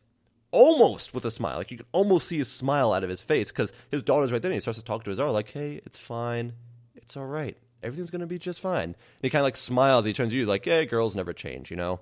almost 0.53 1.15
with 1.15 1.25
a 1.25 1.31
smile. 1.31 1.57
Like 1.57 1.71
you 1.71 1.77
can 1.77 1.87
almost 1.93 2.29
see 2.29 2.41
a 2.41 2.45
smile 2.45 2.93
out 2.93 3.05
of 3.05 3.11
his 3.11 3.23
face 3.23 3.51
because 3.51 3.73
his 3.91 4.03
daughter's 4.03 4.33
right 4.33 4.43
there 4.43 4.51
and 4.51 4.57
he 4.57 4.61
starts 4.61 4.79
to 4.79 4.85
talk 4.85 5.05
to 5.05 5.11
his 5.11 5.19
daughter, 5.19 5.31
like, 5.31 5.51
hey, 5.51 5.81
it's 5.85 5.99
fine. 5.99 6.53
It's 6.97 7.17
all 7.17 7.27
right 7.27 7.57
everything's 7.83 8.11
going 8.11 8.21
to 8.21 8.27
be 8.27 8.39
just 8.39 8.61
fine. 8.61 8.85
And 8.85 8.97
he 9.23 9.31
kind 9.31 9.41
of 9.41 9.45
like 9.45 9.57
smiles. 9.57 10.05
He 10.05 10.13
turns 10.13 10.33
to 10.33 10.37
you 10.37 10.47
like, 10.47 10.65
hey, 10.65 10.87
girls 10.87 11.15
never 11.15 11.33
change, 11.33 11.71
you 11.71 11.77
know? 11.77 12.01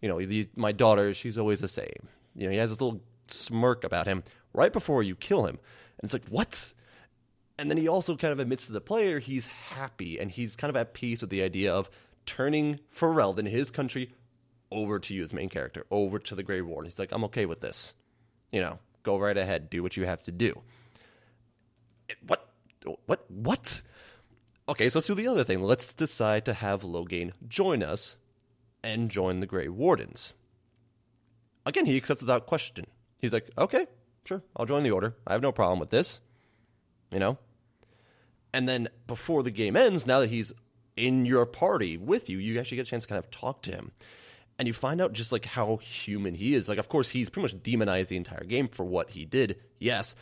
You 0.00 0.08
know, 0.08 0.22
the, 0.22 0.48
my 0.54 0.72
daughter, 0.72 1.14
she's 1.14 1.38
always 1.38 1.60
the 1.60 1.68
same. 1.68 2.08
You 2.34 2.46
know, 2.46 2.52
he 2.52 2.58
has 2.58 2.70
this 2.70 2.80
little 2.80 3.00
smirk 3.28 3.84
about 3.84 4.06
him 4.06 4.22
right 4.52 4.72
before 4.72 5.02
you 5.02 5.16
kill 5.16 5.46
him. 5.46 5.58
And 5.98 6.04
it's 6.04 6.12
like, 6.12 6.26
what? 6.28 6.72
And 7.58 7.70
then 7.70 7.78
he 7.78 7.88
also 7.88 8.16
kind 8.16 8.32
of 8.32 8.38
admits 8.38 8.66
to 8.66 8.72
the 8.72 8.80
player 8.80 9.18
he's 9.18 9.46
happy 9.46 10.18
and 10.18 10.30
he's 10.30 10.56
kind 10.56 10.68
of 10.68 10.76
at 10.76 10.92
peace 10.92 11.22
with 11.22 11.30
the 11.30 11.42
idea 11.42 11.72
of 11.72 11.88
turning 12.26 12.80
Ferelden, 12.94 13.48
his 13.48 13.70
country, 13.70 14.12
over 14.70 14.98
to 14.98 15.14
you 15.14 15.22
as 15.22 15.32
main 15.32 15.48
character, 15.48 15.86
over 15.90 16.18
to 16.18 16.34
the 16.34 16.42
Grey 16.42 16.60
Ward. 16.60 16.86
He's 16.86 16.98
like, 16.98 17.12
I'm 17.12 17.24
okay 17.24 17.46
with 17.46 17.60
this. 17.60 17.94
You 18.52 18.60
know, 18.60 18.78
go 19.02 19.18
right 19.18 19.36
ahead, 19.36 19.70
do 19.70 19.82
what 19.82 19.96
you 19.96 20.06
have 20.06 20.22
to 20.24 20.32
do. 20.32 20.60
What? 22.26 22.48
What? 23.06 23.24
What? 23.28 23.82
okay, 24.68 24.88
so 24.88 24.98
let's 24.98 25.06
do 25.06 25.14
the 25.14 25.28
other 25.28 25.44
thing. 25.44 25.60
Let's 25.60 25.92
decide 25.92 26.44
to 26.44 26.54
have 26.54 26.82
Loghain 26.82 27.32
join 27.46 27.82
us 27.82 28.16
and 28.82 29.10
join 29.10 29.40
the 29.40 29.46
Grey 29.46 29.68
Wardens. 29.68 30.34
Again, 31.64 31.86
he 31.86 31.96
accepts 31.96 32.22
without 32.22 32.46
question. 32.46 32.86
He's 33.18 33.32
like, 33.32 33.50
okay, 33.58 33.86
sure, 34.24 34.42
I'll 34.56 34.66
join 34.66 34.82
the 34.82 34.90
Order. 34.90 35.14
I 35.26 35.32
have 35.32 35.42
no 35.42 35.52
problem 35.52 35.78
with 35.80 35.90
this. 35.90 36.20
You 37.10 37.18
know? 37.18 37.38
And 38.52 38.68
then 38.68 38.88
before 39.06 39.42
the 39.42 39.50
game 39.50 39.76
ends, 39.76 40.06
now 40.06 40.20
that 40.20 40.30
he's 40.30 40.52
in 40.96 41.26
your 41.26 41.46
party 41.46 41.96
with 41.96 42.28
you, 42.28 42.38
you 42.38 42.58
actually 42.58 42.76
get 42.76 42.86
a 42.86 42.90
chance 42.90 43.04
to 43.04 43.08
kind 43.08 43.18
of 43.18 43.30
talk 43.30 43.62
to 43.62 43.70
him. 43.70 43.92
And 44.58 44.66
you 44.66 44.72
find 44.72 45.00
out 45.00 45.12
just 45.12 45.32
like 45.32 45.44
how 45.44 45.76
human 45.76 46.34
he 46.34 46.54
is. 46.54 46.68
Like, 46.68 46.78
of 46.78 46.88
course, 46.88 47.10
he's 47.10 47.28
pretty 47.28 47.52
much 47.52 47.62
demonized 47.62 48.10
the 48.10 48.16
entire 48.16 48.44
game 48.44 48.68
for 48.68 48.84
what 48.84 49.10
he 49.10 49.24
did, 49.24 49.60
yes. 49.78 50.14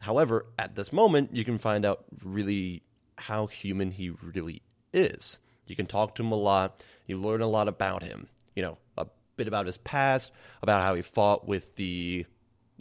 However, 0.00 0.46
at 0.58 0.74
this 0.74 0.92
moment, 0.92 1.34
you 1.34 1.44
can 1.44 1.58
find 1.58 1.84
out 1.84 2.04
really 2.24 2.82
how 3.16 3.46
human 3.46 3.90
he 3.90 4.10
really 4.10 4.62
is. 4.94 5.38
You 5.66 5.76
can 5.76 5.86
talk 5.86 6.14
to 6.14 6.22
him 6.22 6.32
a 6.32 6.36
lot. 6.36 6.82
You 7.06 7.18
learn 7.18 7.42
a 7.42 7.46
lot 7.46 7.68
about 7.68 8.02
him. 8.02 8.28
You 8.56 8.62
know, 8.62 8.78
a 8.96 9.06
bit 9.36 9.46
about 9.46 9.66
his 9.66 9.78
past, 9.78 10.32
about 10.62 10.82
how 10.82 10.94
he 10.94 11.02
fought 11.02 11.46
with 11.46 11.76
the 11.76 12.24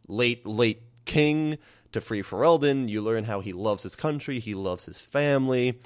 late, 0.07 0.45
late 0.47 0.81
king 1.05 1.57
to 1.91 2.01
free 2.01 2.23
Ferelden. 2.23 2.87
You 2.89 3.01
learn 3.01 3.25
how 3.25 3.41
he 3.41 3.53
loves 3.53 3.83
his 3.83 3.95
country, 3.95 4.39
he 4.39 4.55
loves 4.55 4.85
his 4.85 5.01
family, 5.01 5.79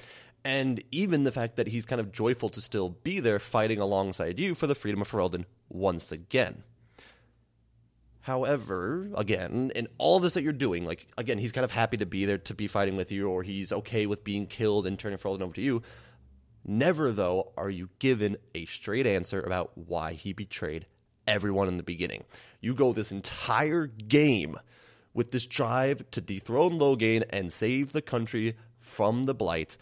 and 0.44 0.82
even 0.90 1.24
the 1.24 1.32
fact 1.32 1.56
that 1.56 1.68
he's 1.68 1.86
kind 1.86 2.00
of 2.00 2.12
joyful 2.12 2.48
to 2.50 2.60
still 2.60 2.90
be 2.90 3.20
there 3.20 3.38
fighting 3.38 3.80
alongside 3.80 4.38
you 4.38 4.54
for 4.54 4.66
the 4.66 4.74
freedom 4.74 5.00
of 5.00 5.10
Ferelden 5.10 5.44
once 5.68 6.12
again. 6.12 6.62
However, 8.20 9.10
again, 9.16 9.70
in 9.74 9.88
all 9.98 10.18
this 10.20 10.34
that 10.34 10.42
you're 10.42 10.52
doing, 10.52 10.84
like 10.84 11.06
again, 11.18 11.38
he's 11.38 11.52
kind 11.52 11.64
of 11.64 11.70
happy 11.70 11.98
to 11.98 12.06
be 12.06 12.24
there 12.24 12.38
to 12.38 12.54
be 12.54 12.66
fighting 12.66 12.96
with 12.96 13.12
you, 13.12 13.28
or 13.28 13.42
he's 13.42 13.72
okay 13.72 14.06
with 14.06 14.24
being 14.24 14.46
killed 14.46 14.86
and 14.86 14.98
turning 14.98 15.18
Ferelden 15.18 15.42
over 15.42 15.54
to 15.54 15.60
you. 15.60 15.82
Never, 16.64 17.12
though, 17.12 17.52
are 17.58 17.68
you 17.68 17.90
given 17.98 18.38
a 18.54 18.64
straight 18.64 19.06
answer 19.06 19.42
about 19.42 19.72
why 19.76 20.14
he 20.14 20.32
betrayed 20.32 20.86
everyone 21.26 21.68
in 21.68 21.76
the 21.76 21.82
beginning. 21.82 22.24
You 22.60 22.74
go 22.74 22.92
this 22.92 23.12
entire 23.12 23.86
game 23.86 24.58
with 25.12 25.30
this 25.30 25.46
drive 25.46 26.10
to 26.12 26.20
dethrone 26.20 26.78
Loghain 26.78 27.24
and 27.30 27.52
save 27.52 27.92
the 27.92 28.02
country 28.02 28.56
from 28.78 29.24
the 29.24 29.34
Blight, 29.34 29.76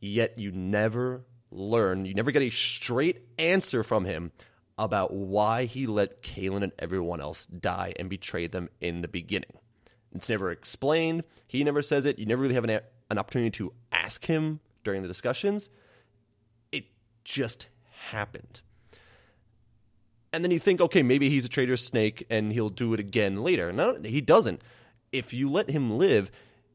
yet 0.00 0.38
you 0.38 0.50
never 0.50 1.24
learn, 1.50 2.04
you 2.04 2.14
never 2.14 2.30
get 2.30 2.42
a 2.42 2.50
straight 2.50 3.22
answer 3.38 3.82
from 3.82 4.04
him 4.04 4.32
about 4.78 5.12
why 5.12 5.64
he 5.64 5.86
let 5.86 6.22
Cailan 6.22 6.62
and 6.62 6.72
everyone 6.78 7.20
else 7.20 7.44
die 7.46 7.92
and 7.98 8.08
betrayed 8.08 8.52
them 8.52 8.70
in 8.80 9.02
the 9.02 9.08
beginning. 9.08 9.52
It's 10.14 10.28
never 10.28 10.50
explained. 10.50 11.24
He 11.46 11.62
never 11.64 11.82
says 11.82 12.06
it. 12.06 12.18
You 12.18 12.26
never 12.26 12.42
really 12.42 12.54
have 12.54 12.64
an, 12.64 12.80
an 13.10 13.18
opportunity 13.18 13.50
to 13.58 13.72
ask 13.92 14.24
him 14.24 14.60
during 14.82 15.02
the 15.02 15.08
discussions. 15.08 15.68
It 16.72 16.86
just 17.24 17.66
happened. 18.08 18.62
And 20.32 20.44
then 20.44 20.50
you 20.50 20.58
think, 20.58 20.80
okay, 20.80 21.02
maybe 21.02 21.28
he's 21.28 21.44
a 21.44 21.48
traitor 21.48 21.76
snake 21.76 22.26
and 22.30 22.52
he'll 22.52 22.70
do 22.70 22.94
it 22.94 23.00
again 23.00 23.36
later. 23.36 23.72
No, 23.72 23.98
he 24.02 24.20
doesn't. 24.20 24.62
If 25.12 25.34
you 25.34 25.50
let 25.50 25.70
him 25.70 25.98
live, 25.98 26.30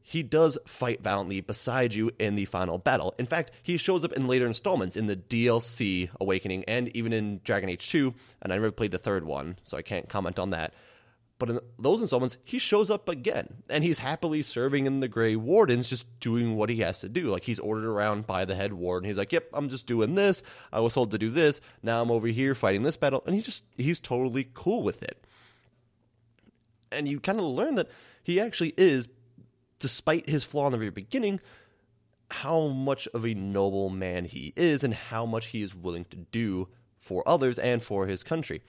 he 0.08 0.22
does 0.22 0.56
fight 0.68 1.02
valiantly 1.02 1.40
beside 1.40 1.92
you 1.92 2.12
in 2.20 2.36
the 2.36 2.44
final 2.44 2.78
battle. 2.78 3.12
In 3.18 3.26
fact, 3.26 3.50
he 3.64 3.76
shows 3.76 4.04
up 4.04 4.12
in 4.12 4.28
later 4.28 4.46
installments 4.46 4.96
in 4.96 5.06
the 5.06 5.16
DLC 5.16 6.08
Awakening 6.20 6.62
and 6.68 6.96
even 6.96 7.12
in 7.12 7.40
Dragon 7.42 7.68
Age 7.68 7.90
2, 7.90 8.14
and 8.40 8.52
I 8.52 8.54
never 8.54 8.70
played 8.70 8.92
the 8.92 8.98
third 8.98 9.24
one, 9.24 9.58
so 9.64 9.76
I 9.76 9.82
can't 9.82 10.08
comment 10.08 10.38
on 10.38 10.50
that. 10.50 10.74
But 11.40 11.50
in 11.50 11.58
those 11.76 12.00
installments, 12.00 12.36
he 12.44 12.60
shows 12.60 12.88
up 12.88 13.08
again, 13.08 13.48
and 13.68 13.82
he's 13.82 13.98
happily 13.98 14.44
serving 14.44 14.86
in 14.86 15.00
the 15.00 15.08
Grey 15.08 15.34
Wardens, 15.34 15.88
just 15.88 16.06
doing 16.20 16.54
what 16.54 16.70
he 16.70 16.76
has 16.76 17.00
to 17.00 17.08
do. 17.08 17.24
Like 17.24 17.42
he's 17.42 17.58
ordered 17.58 17.84
around 17.84 18.28
by 18.28 18.44
the 18.44 18.54
head 18.54 18.74
warden. 18.74 19.08
He's 19.08 19.18
like, 19.18 19.32
"Yep, 19.32 19.48
I'm 19.54 19.68
just 19.68 19.88
doing 19.88 20.14
this. 20.14 20.44
I 20.72 20.78
was 20.78 20.94
told 20.94 21.10
to 21.10 21.18
do 21.18 21.30
this. 21.30 21.60
Now 21.82 22.00
I'm 22.00 22.12
over 22.12 22.28
here 22.28 22.54
fighting 22.54 22.84
this 22.84 22.96
battle," 22.96 23.24
and 23.26 23.34
he 23.34 23.42
just 23.42 23.64
he's 23.76 23.98
totally 23.98 24.48
cool 24.54 24.84
with 24.84 25.02
it. 25.02 25.26
And 26.92 27.08
you 27.08 27.18
kind 27.18 27.40
of 27.40 27.44
learn 27.44 27.74
that 27.74 27.88
he 28.22 28.40
actually 28.40 28.72
is 28.76 29.08
despite 29.78 30.28
his 30.28 30.44
flaw 30.44 30.66
in 30.66 30.72
the 30.72 30.78
very 30.78 30.90
beginning, 30.90 31.40
how 32.30 32.66
much 32.68 33.06
of 33.08 33.24
a 33.24 33.34
noble 33.34 33.88
man 33.88 34.24
he 34.24 34.52
is 34.56 34.82
and 34.82 34.94
how 34.94 35.24
much 35.26 35.46
he 35.46 35.62
is 35.62 35.74
willing 35.74 36.04
to 36.06 36.16
do 36.16 36.68
for 36.98 37.26
others 37.28 37.58
and 37.58 37.82
for 37.82 38.06
his 38.06 38.22
country. 38.22 38.62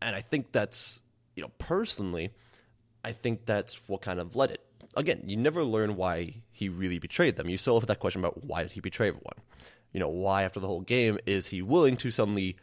And 0.00 0.16
I 0.16 0.20
think 0.20 0.52
that's, 0.52 1.02
you 1.34 1.42
know, 1.42 1.50
personally, 1.58 2.30
I 3.04 3.12
think 3.12 3.44
that's 3.46 3.74
what 3.88 4.02
kind 4.02 4.18
of 4.18 4.34
led 4.34 4.50
it. 4.50 4.62
Again, 4.96 5.22
you 5.26 5.36
never 5.36 5.62
learn 5.62 5.96
why 5.96 6.42
he 6.52 6.68
really 6.68 6.98
betrayed 6.98 7.36
them. 7.36 7.48
You 7.48 7.58
still 7.58 7.78
have 7.78 7.86
that 7.86 8.00
question 8.00 8.22
about 8.22 8.44
why 8.44 8.62
did 8.62 8.72
he 8.72 8.80
betray 8.80 9.08
everyone? 9.08 9.34
You 9.92 10.00
know, 10.00 10.08
why 10.08 10.42
after 10.42 10.60
the 10.60 10.66
whole 10.66 10.80
game 10.80 11.18
is 11.26 11.48
he 11.48 11.60
willing 11.60 11.96
to 11.98 12.10
suddenly 12.10 12.56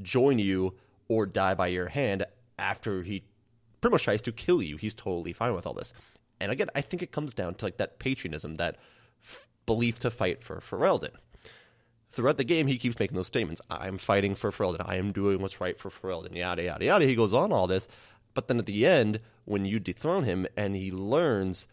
join 0.00 0.38
you 0.38 0.74
or 1.08 1.26
die 1.26 1.54
by 1.54 1.66
your 1.66 1.88
hand 1.88 2.24
after 2.58 3.02
he 3.02 3.24
pretty 3.80 3.92
much 3.92 4.04
tries 4.04 4.22
to 4.22 4.32
kill 4.32 4.62
you? 4.62 4.76
He's 4.76 4.94
totally 4.94 5.32
fine 5.32 5.54
with 5.54 5.66
all 5.66 5.74
this. 5.74 5.92
And 6.40 6.50
again, 6.50 6.68
I 6.74 6.80
think 6.80 7.02
it 7.02 7.12
comes 7.12 7.34
down 7.34 7.54
to 7.56 7.66
like 7.66 7.76
that 7.76 7.98
patriotism, 7.98 8.56
that 8.56 8.76
f- 9.22 9.46
belief 9.66 9.98
to 10.00 10.10
fight 10.10 10.42
for 10.42 10.56
Ferelden. 10.60 11.10
Throughout 12.08 12.38
the 12.38 12.44
game, 12.44 12.66
he 12.66 12.78
keeps 12.78 12.98
making 12.98 13.16
those 13.16 13.28
statements. 13.28 13.60
I'm 13.70 13.98
fighting 13.98 14.34
for 14.34 14.50
Ferelden. 14.50 14.84
I 14.84 14.96
am 14.96 15.12
doing 15.12 15.40
what's 15.40 15.60
right 15.60 15.78
for 15.78 15.90
Ferelden. 15.90 16.34
Yada 16.34 16.62
yada 16.64 16.84
yada. 16.84 17.04
He 17.04 17.14
goes 17.14 17.32
on 17.32 17.52
all 17.52 17.66
this, 17.66 17.86
but 18.34 18.48
then 18.48 18.58
at 18.58 18.66
the 18.66 18.86
end, 18.86 19.20
when 19.44 19.64
you 19.64 19.78
dethrone 19.78 20.24
him 20.24 20.46
and 20.56 20.74
he 20.74 20.90
learns, 20.90 21.66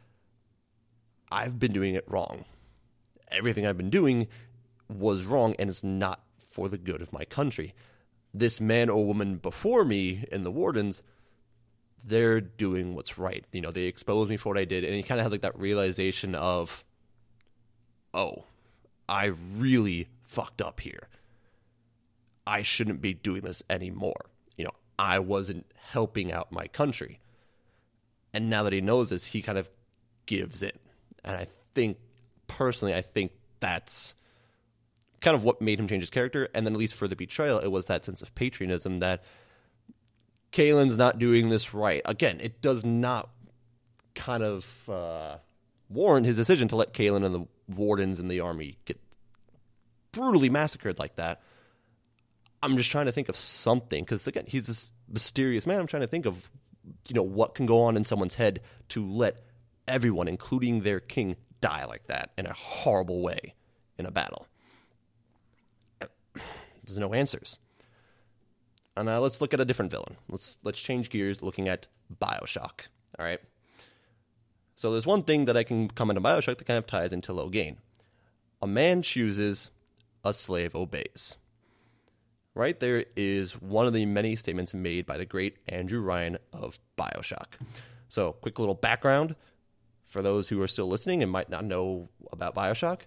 I've 1.31 1.59
been 1.59 1.73
doing 1.73 1.95
it 1.95 2.05
wrong. 2.07 2.45
Everything 3.29 3.65
I've 3.65 3.77
been 3.77 3.89
doing 3.89 4.27
was 4.89 5.23
wrong, 5.23 5.55
and 5.59 5.69
it's 5.69 5.83
not 5.83 6.21
for 6.49 6.69
the 6.69 6.77
good 6.77 7.01
of 7.01 7.11
my 7.13 7.25
country. 7.25 7.73
This 8.33 8.61
man 8.61 8.89
or 8.89 9.05
woman 9.05 9.37
before 9.37 9.83
me 9.83 10.25
in 10.31 10.43
the 10.43 10.51
wardens 10.51 11.03
they're 12.07 12.39
doing 12.39 12.95
what's 12.95 13.17
right. 13.17 13.45
You 13.51 13.61
know, 13.61 13.71
they 13.71 13.83
exposed 13.83 14.29
me 14.29 14.37
for 14.37 14.49
what 14.49 14.57
I 14.57 14.65
did, 14.65 14.83
and 14.83 14.95
he 14.95 15.03
kind 15.03 15.19
of 15.19 15.25
has 15.25 15.31
like 15.31 15.41
that 15.41 15.59
realization 15.59 16.35
of, 16.35 16.85
oh, 18.13 18.45
I 19.09 19.33
really 19.57 20.07
fucked 20.23 20.61
up 20.61 20.79
here. 20.79 21.09
I 22.45 22.61
shouldn't 22.61 23.01
be 23.01 23.13
doing 23.13 23.41
this 23.41 23.61
anymore. 23.69 24.29
You 24.55 24.65
know, 24.65 24.71
I 24.97 25.19
wasn't 25.19 25.65
helping 25.75 26.31
out 26.31 26.51
my 26.51 26.67
country. 26.67 27.19
And 28.33 28.49
now 28.49 28.63
that 28.63 28.73
he 28.73 28.81
knows 28.81 29.09
this, 29.09 29.25
he 29.25 29.41
kind 29.41 29.57
of 29.57 29.69
gives 30.25 30.63
in. 30.63 30.71
And 31.25 31.35
I 31.35 31.47
think, 31.75 31.97
personally, 32.47 32.93
I 32.93 33.01
think 33.01 33.33
that's 33.59 34.15
kind 35.19 35.35
of 35.35 35.43
what 35.43 35.61
made 35.61 35.79
him 35.79 35.87
change 35.87 36.03
his 36.03 36.09
character. 36.09 36.47
And 36.53 36.65
then, 36.65 36.73
at 36.73 36.79
least 36.79 36.93
for 36.93 37.09
the 37.09 37.15
betrayal, 37.17 37.59
it 37.59 37.67
was 37.67 37.85
that 37.85 38.05
sense 38.05 38.21
of 38.21 38.33
patriotism 38.33 38.99
that 38.99 39.23
Cailan's 40.51 40.97
not 40.97 41.19
doing 41.19 41.49
this 41.49 41.73
right. 41.73 42.01
Again, 42.05 42.39
it 42.41 42.61
does 42.61 42.85
not 42.85 43.29
kind 44.15 44.43
of 44.43 44.65
uh, 44.89 45.37
warrant 45.89 46.25
his 46.25 46.35
decision 46.35 46.67
to 46.69 46.75
let 46.75 46.93
Cailan 46.93 47.25
and 47.25 47.35
the 47.35 47.47
wardens 47.67 48.19
and 48.19 48.29
the 48.29 48.39
army 48.39 48.77
get 48.85 48.99
brutally 50.11 50.49
massacred 50.49 50.99
like 50.99 51.15
that. 51.17 51.41
I'm 52.63 52.75
just 52.77 52.89
trying 52.89 53.05
to 53.05 53.11
think 53.11 53.29
of 53.29 53.35
something 53.35 54.03
because 54.03 54.25
again, 54.27 54.45
he's 54.47 54.67
this 54.67 54.91
mysterious 55.07 55.67
man. 55.67 55.79
I'm 55.79 55.87
trying 55.87 56.01
to 56.01 56.07
think 56.07 56.25
of 56.25 56.49
you 57.07 57.15
know 57.15 57.23
what 57.23 57.55
can 57.55 57.65
go 57.65 57.83
on 57.83 57.97
in 57.97 58.05
someone's 58.05 58.35
head 58.35 58.61
to 58.89 59.05
let 59.05 59.43
everyone, 59.87 60.27
including 60.27 60.81
their 60.81 60.99
king, 60.99 61.35
die 61.61 61.85
like 61.85 62.07
that 62.07 62.31
in 62.37 62.45
a 62.45 62.53
horrible 62.53 63.21
way 63.21 63.53
in 63.97 64.05
a 64.05 64.11
battle. 64.11 64.47
There's 66.85 66.99
no 66.99 67.13
answers. 67.13 67.59
And 68.97 69.05
now 69.05 69.19
let's 69.19 69.39
look 69.41 69.53
at 69.53 69.59
a 69.59 69.65
different 69.65 69.91
villain. 69.91 70.17
Let's 70.27 70.57
let's 70.63 70.79
change 70.79 71.11
gears, 71.11 71.43
looking 71.43 71.69
at 71.69 71.85
Bioshock. 72.19 72.87
All 73.17 73.25
right. 73.25 73.39
So 74.75 74.91
there's 74.91 75.05
one 75.05 75.21
thing 75.21 75.45
that 75.45 75.55
I 75.55 75.63
can 75.63 75.87
comment 75.87 76.17
on 76.17 76.23
Bioshock 76.23 76.57
that 76.57 76.65
kind 76.65 76.79
of 76.79 76.87
ties 76.87 77.13
into 77.13 77.31
Loghain. 77.31 77.77
A 78.59 78.67
man 78.67 79.03
chooses, 79.03 79.69
a 80.25 80.33
slave 80.33 80.75
obeys. 80.75 81.35
Right 82.55 82.79
there 82.79 83.05
is 83.15 83.53
one 83.61 83.85
of 83.85 83.93
the 83.93 84.07
many 84.07 84.35
statements 84.35 84.73
made 84.73 85.05
by 85.05 85.17
the 85.17 85.25
great 85.25 85.57
Andrew 85.67 86.01
Ryan 86.01 86.39
of 86.51 86.79
Bioshock. 86.97 87.53
So, 88.09 88.31
quick 88.33 88.57
little 88.57 88.73
background 88.73 89.35
for 90.07 90.23
those 90.23 90.49
who 90.49 90.59
are 90.63 90.67
still 90.67 90.87
listening 90.87 91.21
and 91.21 91.31
might 91.31 91.51
not 91.51 91.65
know 91.65 92.09
about 92.31 92.55
Bioshock. 92.55 93.01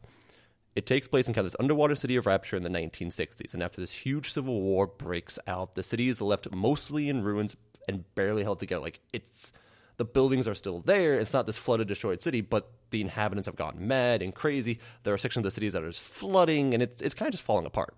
It 0.75 0.87
takes 0.87 1.09
place 1.09 1.27
in 1.27 1.35
kind 1.35 1.45
of 1.45 1.53
this 1.53 1.61
underwater 1.61 1.95
city 1.95 2.17
of 2.17 2.27
Rapture 2.27 2.57
in 2.57 2.63
the 2.63 2.69
1960s, 2.69 3.55
and 3.55 3.63
after 3.63 3.81
this 3.81 3.91
huge 3.91 4.33
civil 4.33 4.61
war 4.61 4.87
breaks 4.87 5.39
out, 5.47 5.75
the 5.75 5.83
city 5.83 6.09
is 6.09 6.21
left 6.21 6.51
mostly 6.53 7.09
in 7.09 7.23
ruins 7.23 7.57
and 7.89 8.05
barely 8.15 8.45
held 8.45 8.61
together. 8.61 8.83
Like 8.83 9.01
it's 9.13 9.53
the 9.97 10.05
buildings 10.05 10.49
are 10.49 10.55
still 10.55 10.81
there. 10.81 11.15
It's 11.15 11.33
not 11.33 11.47
this 11.47 11.59
flooded, 11.59 11.89
destroyed 11.89 12.23
city, 12.23 12.41
but 12.41 12.71
the 12.91 13.01
inhabitants 13.01 13.47
have 13.47 13.57
gone 13.57 13.87
mad 13.87 14.23
and 14.23 14.35
crazy. 14.35 14.79
There 15.03 15.13
are 15.13 15.19
sections 15.19 15.45
of 15.45 15.53
the 15.53 15.55
cities 15.55 15.75
that 15.75 15.83
are 15.83 15.89
just 15.89 16.01
flooding, 16.01 16.73
and 16.73 16.83
it's 16.83 17.03
it's 17.03 17.15
kind 17.15 17.29
of 17.29 17.33
just 17.33 17.45
falling 17.45 17.67
apart. 17.67 17.95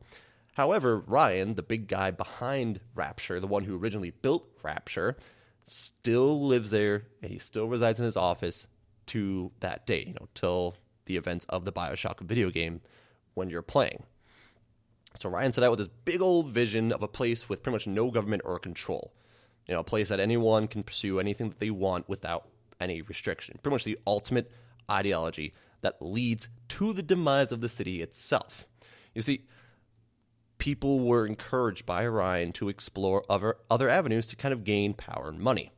However, 0.55 0.99
Ryan, 0.99 1.55
the 1.55 1.62
big 1.62 1.88
guy 1.88 2.11
behind 2.11 2.81
Rapture, 2.95 3.38
the 3.38 3.47
one 3.47 3.64
who 3.64 3.79
originally 3.79 4.11
built 4.11 4.49
Rapture, 4.62 5.17
still 5.64 6.41
lives 6.47 6.71
there, 6.71 7.05
and 7.23 7.31
he 7.31 7.38
still 7.38 7.69
resides 7.69 7.99
in 7.99 8.05
his 8.05 8.17
office 8.17 8.67
to 9.07 9.52
that 9.61 9.87
day. 9.87 10.05
You 10.07 10.14
know, 10.14 10.29
till 10.35 10.76
the 11.06 11.16
events 11.16 11.44
of 11.49 11.64
the 11.64 11.73
Bioshock 11.73 12.21
video 12.21 12.50
game 12.50 12.80
when 13.35 13.50
you're 13.50 13.62
playing. 13.62 14.04
So 15.18 15.28
Ryan 15.28 15.52
set 15.52 15.64
out 15.64 15.71
with 15.71 15.78
this 15.78 15.88
big 16.04 16.23
old 16.23 16.49
vision 16.49 16.92
of 16.92 17.02
a 17.02 17.09
place 17.09 17.49
with 17.49 17.62
pretty 17.62 17.75
much 17.75 17.87
no 17.87 18.11
government 18.11 18.42
or 18.44 18.59
control. 18.59 19.12
You 19.66 19.75
know, 19.75 19.80
a 19.80 19.85
place 19.85 20.09
that 20.09 20.21
anyone 20.21 20.68
can 20.68 20.82
pursue 20.82 21.21
anything 21.21 21.50
that 21.50 21.61
they 21.61 21.71
want 21.71 22.09
without 22.09 22.49
any 22.80 23.02
restriction. 23.02 23.59
Pretty 23.62 23.75
much 23.75 23.85
the 23.85 23.99
ultimate 24.06 24.50
ideology 24.90 25.54
that 25.82 26.00
leads 26.00 26.49
to 26.68 26.92
the 26.92 27.02
demise 27.02 27.52
of 27.52 27.61
the 27.61 27.68
city 27.68 28.02
itself. 28.02 28.66
You 29.14 29.23
see, 29.23 29.47
people 30.59 31.00
were 31.00 31.26
encouraged 31.26 31.85
by 31.87 32.06
Ryan 32.06 32.52
to 32.52 32.68
explore 32.68 33.25
other, 33.28 33.56
other 33.71 33.88
avenues 33.88 34.26
to 34.26 34.37
kind 34.37 34.52
of 34.52 34.64
gain 34.64 34.94
power 34.94 35.28
and 35.28 35.38
money. 35.38 35.73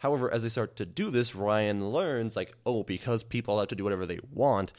However, 0.00 0.32
as 0.32 0.42
they 0.42 0.48
start 0.48 0.76
to 0.76 0.86
do 0.86 1.10
this, 1.10 1.34
Ryan 1.34 1.90
learns, 1.90 2.34
like, 2.34 2.54
oh, 2.64 2.82
because 2.82 3.22
people 3.22 3.52
are 3.52 3.58
allowed 3.58 3.68
to 3.68 3.74
do 3.76 3.84
whatever 3.84 4.06
they 4.06 4.18
want, 4.32 4.72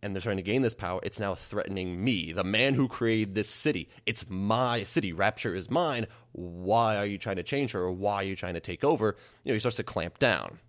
and 0.00 0.14
they're 0.14 0.22
trying 0.22 0.36
to 0.36 0.42
gain 0.42 0.62
this 0.62 0.74
power, 0.74 1.00
it's 1.02 1.18
now 1.18 1.34
threatening 1.34 2.02
me, 2.02 2.32
the 2.32 2.44
man 2.44 2.74
who 2.74 2.86
created 2.86 3.34
this 3.34 3.48
city. 3.48 3.88
It's 4.06 4.24
my 4.28 4.84
city. 4.84 5.12
Rapture 5.12 5.54
is 5.54 5.68
mine. 5.68 6.06
Why 6.30 6.96
are 6.96 7.06
you 7.06 7.18
trying 7.18 7.36
to 7.36 7.42
change 7.42 7.72
her? 7.72 7.90
Why 7.90 8.16
are 8.16 8.22
you 8.24 8.36
trying 8.36 8.54
to 8.54 8.60
take 8.60 8.84
over? 8.84 9.16
You 9.42 9.50
know, 9.50 9.54
he 9.54 9.60
starts 9.60 9.76
to 9.78 9.84
clamp 9.84 10.18
down. 10.18 10.60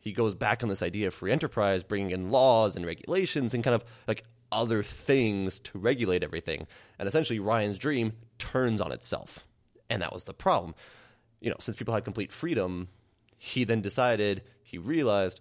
He 0.00 0.12
goes 0.12 0.34
back 0.34 0.62
on 0.62 0.70
this 0.70 0.82
idea 0.82 1.08
of 1.08 1.14
free 1.14 1.32
enterprise, 1.32 1.82
bringing 1.82 2.12
in 2.12 2.30
laws 2.30 2.76
and 2.76 2.84
regulations 2.86 3.52
and 3.52 3.62
kind 3.62 3.74
of 3.74 3.84
like 4.08 4.24
other 4.50 4.82
things 4.82 5.60
to 5.60 5.78
regulate 5.78 6.22
everything. 6.24 6.66
And 6.98 7.06
essentially, 7.06 7.38
Ryan's 7.38 7.78
dream 7.78 8.14
turns 8.38 8.80
on 8.80 8.90
itself. 8.90 9.46
And 9.90 10.00
that 10.00 10.14
was 10.14 10.24
the 10.24 10.34
problem. 10.34 10.74
You 11.40 11.50
know, 11.50 11.56
since 11.60 11.76
people 11.76 11.92
had 11.92 12.04
complete 12.04 12.32
freedom, 12.32 12.88
he 13.44 13.64
then 13.64 13.80
decided, 13.80 14.44
he 14.62 14.78
realized, 14.78 15.40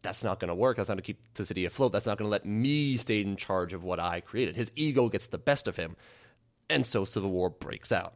that's 0.00 0.24
not 0.24 0.40
going 0.40 0.48
to 0.48 0.54
work. 0.54 0.78
That's 0.78 0.88
not 0.88 0.94
going 0.94 1.02
to 1.02 1.06
keep 1.06 1.34
the 1.34 1.44
city 1.44 1.66
afloat. 1.66 1.92
That's 1.92 2.06
not 2.06 2.16
going 2.16 2.26
to 2.26 2.32
let 2.32 2.46
me 2.46 2.96
stay 2.96 3.20
in 3.20 3.36
charge 3.36 3.74
of 3.74 3.84
what 3.84 4.00
I 4.00 4.22
created. 4.22 4.56
His 4.56 4.72
ego 4.76 5.10
gets 5.10 5.26
the 5.26 5.36
best 5.36 5.68
of 5.68 5.76
him. 5.76 5.94
And 6.70 6.86
so 6.86 7.04
Civil 7.04 7.30
War 7.30 7.50
breaks 7.50 7.92
out. 7.92 8.14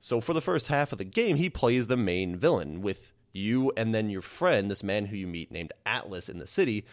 So 0.00 0.20
for 0.20 0.32
the 0.32 0.40
first 0.40 0.66
half 0.66 0.90
of 0.90 0.98
the 0.98 1.04
game, 1.04 1.36
he 1.36 1.48
plays 1.48 1.86
the 1.86 1.96
main 1.96 2.34
villain 2.34 2.82
with 2.82 3.12
you 3.32 3.70
and 3.76 3.94
then 3.94 4.10
your 4.10 4.20
friend, 4.20 4.68
this 4.68 4.82
man 4.82 5.06
who 5.06 5.16
you 5.16 5.28
meet 5.28 5.52
named 5.52 5.72
Atlas 5.86 6.28
in 6.28 6.40
the 6.40 6.46
city, 6.48 6.84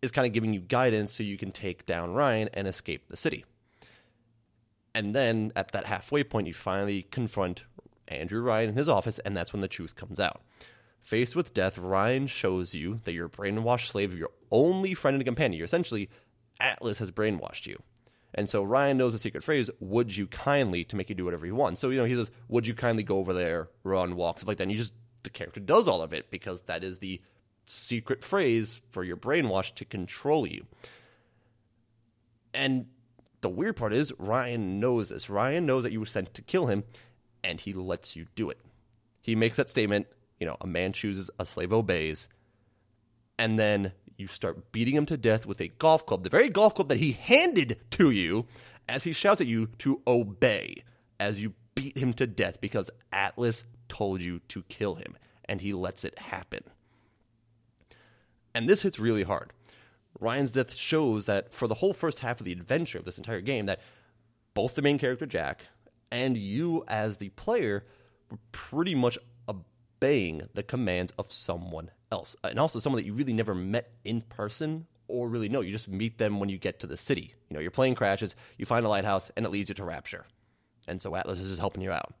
is 0.00 0.12
kind 0.12 0.24
of 0.24 0.32
giving 0.32 0.54
you 0.54 0.60
guidance 0.60 1.12
so 1.12 1.24
you 1.24 1.36
can 1.36 1.50
take 1.50 1.84
down 1.84 2.14
Ryan 2.14 2.48
and 2.54 2.68
escape 2.68 3.08
the 3.08 3.16
city. 3.16 3.44
And 4.94 5.16
then 5.16 5.50
at 5.56 5.72
that 5.72 5.86
halfway 5.86 6.22
point, 6.22 6.46
you 6.46 6.54
finally 6.54 7.02
confront 7.10 7.64
Andrew 8.06 8.40
Ryan 8.40 8.70
in 8.70 8.76
his 8.76 8.88
office, 8.88 9.18
and 9.18 9.36
that's 9.36 9.52
when 9.52 9.62
the 9.62 9.68
truth 9.68 9.96
comes 9.96 10.20
out. 10.20 10.42
Faced 11.08 11.34
with 11.34 11.54
death, 11.54 11.78
Ryan 11.78 12.26
shows 12.26 12.74
you 12.74 13.00
that 13.04 13.14
you're 13.14 13.28
a 13.28 13.30
brainwashed 13.30 13.88
slave 13.88 14.12
of 14.12 14.18
your 14.18 14.28
only 14.50 14.92
friend 14.92 15.14
and 15.14 15.24
companion. 15.24 15.56
You're 15.56 15.64
essentially 15.64 16.10
Atlas 16.60 16.98
has 16.98 17.10
brainwashed 17.10 17.66
you. 17.66 17.82
And 18.34 18.50
so 18.50 18.62
Ryan 18.62 18.98
knows 18.98 19.14
the 19.14 19.18
secret 19.18 19.42
phrase, 19.42 19.70
would 19.80 20.14
you 20.14 20.26
kindly, 20.26 20.84
to 20.84 20.96
make 20.96 21.08
you 21.08 21.14
do 21.14 21.24
whatever 21.24 21.46
you 21.46 21.54
want. 21.54 21.78
So, 21.78 21.88
you 21.88 21.96
know, 21.96 22.04
he 22.04 22.14
says, 22.14 22.30
would 22.48 22.66
you 22.66 22.74
kindly 22.74 23.04
go 23.04 23.16
over 23.16 23.32
there, 23.32 23.70
run, 23.84 24.16
walk, 24.16 24.36
stuff 24.36 24.48
like 24.48 24.58
that. 24.58 24.64
And 24.64 24.72
you 24.72 24.76
just, 24.76 24.92
the 25.22 25.30
character 25.30 25.60
does 25.60 25.88
all 25.88 26.02
of 26.02 26.12
it 26.12 26.30
because 26.30 26.60
that 26.64 26.84
is 26.84 26.98
the 26.98 27.22
secret 27.64 28.22
phrase 28.22 28.82
for 28.90 29.02
your 29.02 29.16
brainwash 29.16 29.74
to 29.76 29.86
control 29.86 30.46
you. 30.46 30.66
And 32.52 32.84
the 33.40 33.48
weird 33.48 33.76
part 33.76 33.94
is, 33.94 34.12
Ryan 34.18 34.78
knows 34.78 35.08
this. 35.08 35.30
Ryan 35.30 35.64
knows 35.64 35.84
that 35.84 35.92
you 35.92 36.00
were 36.00 36.04
sent 36.04 36.34
to 36.34 36.42
kill 36.42 36.66
him, 36.66 36.84
and 37.42 37.58
he 37.58 37.72
lets 37.72 38.14
you 38.14 38.26
do 38.34 38.50
it. 38.50 38.60
He 39.22 39.34
makes 39.34 39.56
that 39.56 39.70
statement 39.70 40.06
you 40.40 40.46
know, 40.46 40.56
a 40.60 40.66
man 40.66 40.92
chooses, 40.92 41.30
a 41.38 41.46
slave 41.46 41.72
obeys, 41.72 42.28
and 43.38 43.58
then 43.58 43.92
you 44.16 44.26
start 44.26 44.72
beating 44.72 44.94
him 44.94 45.06
to 45.06 45.16
death 45.16 45.46
with 45.46 45.60
a 45.60 45.68
golf 45.68 46.04
club, 46.04 46.24
the 46.24 46.30
very 46.30 46.48
golf 46.48 46.74
club 46.74 46.88
that 46.88 46.98
he 46.98 47.12
handed 47.12 47.78
to 47.92 48.10
you, 48.10 48.46
as 48.88 49.04
he 49.04 49.12
shouts 49.12 49.40
at 49.40 49.46
you 49.46 49.66
to 49.78 50.00
obey, 50.06 50.82
as 51.20 51.40
you 51.40 51.54
beat 51.74 51.96
him 51.96 52.12
to 52.14 52.26
death 52.26 52.60
because 52.60 52.90
Atlas 53.12 53.64
told 53.88 54.20
you 54.20 54.40
to 54.48 54.62
kill 54.64 54.96
him, 54.96 55.16
and 55.44 55.60
he 55.60 55.72
lets 55.72 56.04
it 56.04 56.18
happen. 56.18 56.62
And 58.54 58.68
this 58.68 58.82
hits 58.82 58.98
really 58.98 59.22
hard. 59.22 59.52
Ryan's 60.20 60.52
death 60.52 60.74
shows 60.74 61.26
that 61.26 61.52
for 61.52 61.68
the 61.68 61.74
whole 61.74 61.92
first 61.92 62.20
half 62.20 62.40
of 62.40 62.44
the 62.44 62.52
adventure 62.52 62.98
of 62.98 63.04
this 63.04 63.18
entire 63.18 63.40
game, 63.40 63.66
that 63.66 63.80
both 64.54 64.74
the 64.74 64.82
main 64.82 64.98
character 64.98 65.26
Jack 65.26 65.66
and 66.10 66.36
you 66.36 66.84
as 66.88 67.18
the 67.18 67.28
player 67.30 67.84
were 68.30 68.38
pretty 68.50 68.94
much 68.94 69.16
obeying 69.98 70.42
the 70.54 70.62
commands 70.62 71.12
of 71.18 71.32
someone 71.32 71.90
else. 72.12 72.36
Uh, 72.42 72.48
and 72.48 72.58
also 72.58 72.78
someone 72.78 73.00
that 73.00 73.06
you 73.06 73.14
really 73.14 73.32
never 73.32 73.54
met 73.54 73.92
in 74.04 74.20
person 74.22 74.86
or 75.08 75.28
really 75.28 75.48
know. 75.48 75.60
You 75.60 75.72
just 75.72 75.88
meet 75.88 76.18
them 76.18 76.38
when 76.38 76.48
you 76.48 76.58
get 76.58 76.80
to 76.80 76.86
the 76.86 76.96
city. 76.96 77.34
You 77.48 77.54
know, 77.54 77.60
your 77.60 77.70
plane 77.70 77.94
crashes, 77.94 78.36
you 78.56 78.66
find 78.66 78.84
a 78.84 78.88
lighthouse, 78.88 79.30
and 79.36 79.44
it 79.44 79.50
leads 79.50 79.68
you 79.68 79.74
to 79.76 79.84
Rapture. 79.84 80.26
And 80.86 81.02
so 81.02 81.14
Atlas 81.16 81.40
is 81.40 81.58
helping 81.58 81.82
you 81.82 81.90
out. 81.90 82.14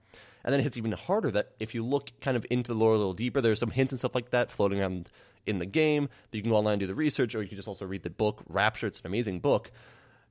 And 0.44 0.52
then 0.52 0.60
it 0.60 0.62
hits 0.62 0.76
even 0.76 0.92
harder 0.92 1.30
that 1.32 1.52
if 1.58 1.74
you 1.74 1.84
look 1.84 2.12
kind 2.20 2.36
of 2.36 2.46
into 2.50 2.72
the 2.72 2.78
lore 2.78 2.94
a 2.94 2.98
little 2.98 3.12
deeper, 3.12 3.40
there's 3.40 3.58
some 3.58 3.70
hints 3.70 3.92
and 3.92 3.98
stuff 3.98 4.14
like 4.14 4.30
that 4.30 4.50
floating 4.50 4.80
around 4.80 5.10
in 5.46 5.58
the 5.58 5.66
game. 5.66 6.08
That 6.30 6.38
you 6.38 6.42
can 6.42 6.50
go 6.50 6.56
online 6.56 6.74
and 6.74 6.80
do 6.80 6.86
the 6.86 6.94
research, 6.94 7.34
or 7.34 7.42
you 7.42 7.48
can 7.48 7.56
just 7.56 7.68
also 7.68 7.86
read 7.86 8.02
the 8.02 8.10
book, 8.10 8.42
Rapture. 8.48 8.86
It's 8.86 9.00
an 9.00 9.06
amazing 9.06 9.40
book. 9.40 9.70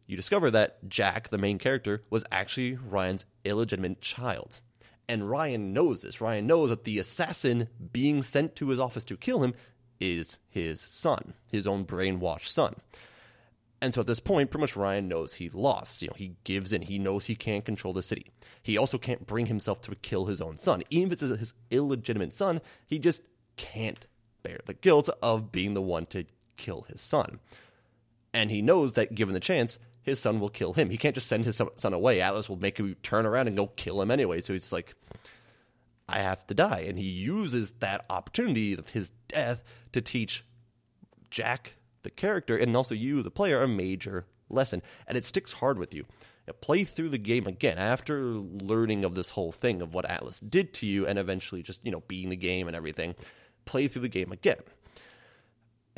You 0.05 0.15
discover 0.15 0.49
that 0.51 0.87
Jack, 0.87 1.29
the 1.29 1.37
main 1.37 1.59
character, 1.59 2.03
was 2.09 2.23
actually 2.31 2.75
Ryan's 2.75 3.25
illegitimate 3.43 4.01
child. 4.01 4.61
And 5.09 5.29
Ryan 5.29 5.73
knows 5.73 6.01
this. 6.01 6.19
Ryan 6.19 6.47
knows 6.47 6.69
that 6.69 6.83
the 6.83 6.99
assassin 6.99 7.69
being 7.93 8.23
sent 8.23 8.55
to 8.57 8.69
his 8.69 8.79
office 8.79 9.05
to 9.05 9.17
kill 9.17 9.43
him 9.43 9.53
is 9.99 10.37
his 10.49 10.81
son, 10.81 11.33
his 11.49 11.65
own 11.65 11.85
brainwashed 11.85 12.49
son. 12.49 12.75
And 13.81 13.93
so 13.93 14.01
at 14.01 14.07
this 14.07 14.19
point, 14.19 14.49
pretty 14.49 14.61
much 14.61 14.75
Ryan 14.75 15.07
knows 15.07 15.33
he 15.33 15.49
lost. 15.49 16.01
You 16.01 16.07
know, 16.09 16.15
he 16.17 16.35
gives 16.43 16.73
in. 16.73 16.81
He 16.81 16.97
knows 16.97 17.25
he 17.25 17.35
can't 17.35 17.63
control 17.63 17.93
the 17.93 18.01
city. 18.01 18.31
He 18.61 18.77
also 18.77 18.97
can't 18.97 19.27
bring 19.27 19.45
himself 19.45 19.81
to 19.81 19.95
kill 19.95 20.25
his 20.25 20.41
own 20.41 20.57
son. 20.57 20.83
Even 20.89 21.11
if 21.11 21.21
it's 21.21 21.39
his 21.39 21.53
illegitimate 21.69 22.33
son, 22.33 22.59
he 22.87 22.97
just 22.97 23.21
can't 23.55 24.07
bear 24.43 24.59
the 24.65 24.73
guilt 24.73 25.09
of 25.21 25.51
being 25.51 25.73
the 25.73 25.81
one 25.81 26.05
to 26.07 26.25
kill 26.57 26.83
his 26.89 27.01
son. 27.01 27.39
And 28.33 28.51
he 28.51 28.61
knows 28.61 28.93
that 28.93 29.15
given 29.15 29.33
the 29.33 29.39
chance, 29.39 29.79
his 30.07 30.21
son 30.21 30.39
will 30.39 30.47
kill 30.47 30.71
him. 30.71 30.89
He 30.89 30.95
can't 30.95 31.13
just 31.13 31.27
send 31.27 31.43
his 31.43 31.61
son 31.75 31.93
away. 31.93 32.21
Atlas 32.21 32.47
will 32.47 32.55
make 32.55 32.77
him 32.77 32.95
turn 33.03 33.25
around 33.25 33.47
and 33.47 33.57
go 33.57 33.67
kill 33.67 34.01
him 34.01 34.09
anyway. 34.09 34.39
So 34.39 34.53
he's 34.53 34.71
like, 34.71 34.95
I 36.07 36.19
have 36.19 36.47
to 36.47 36.53
die. 36.53 36.85
And 36.87 36.97
he 36.97 37.03
uses 37.03 37.71
that 37.79 38.05
opportunity 38.09 38.71
of 38.71 38.87
his 38.87 39.11
death 39.27 39.65
to 39.91 39.99
teach 39.99 40.45
Jack, 41.29 41.73
the 42.03 42.09
character, 42.09 42.55
and 42.55 42.75
also 42.77 42.95
you, 42.95 43.21
the 43.21 43.29
player, 43.29 43.61
a 43.61 43.67
major 43.67 44.25
lesson. 44.49 44.81
And 45.07 45.17
it 45.17 45.25
sticks 45.25 45.51
hard 45.51 45.77
with 45.77 45.93
you. 45.93 46.05
play 46.61 46.85
through 46.85 47.09
the 47.09 47.17
game 47.17 47.45
again 47.45 47.77
after 47.77 48.21
learning 48.31 49.03
of 49.03 49.13
this 49.13 49.31
whole 49.31 49.51
thing 49.51 49.81
of 49.81 49.93
what 49.93 50.09
Atlas 50.09 50.39
did 50.39 50.73
to 50.75 50.85
you 50.85 51.05
and 51.05 51.19
eventually 51.19 51.61
just, 51.61 51.81
you 51.83 51.91
know, 51.91 52.03
being 52.07 52.29
the 52.29 52.37
game 52.37 52.67
and 52.67 52.77
everything. 52.77 53.13
Play 53.65 53.89
through 53.89 54.03
the 54.03 54.07
game 54.07 54.31
again. 54.31 54.59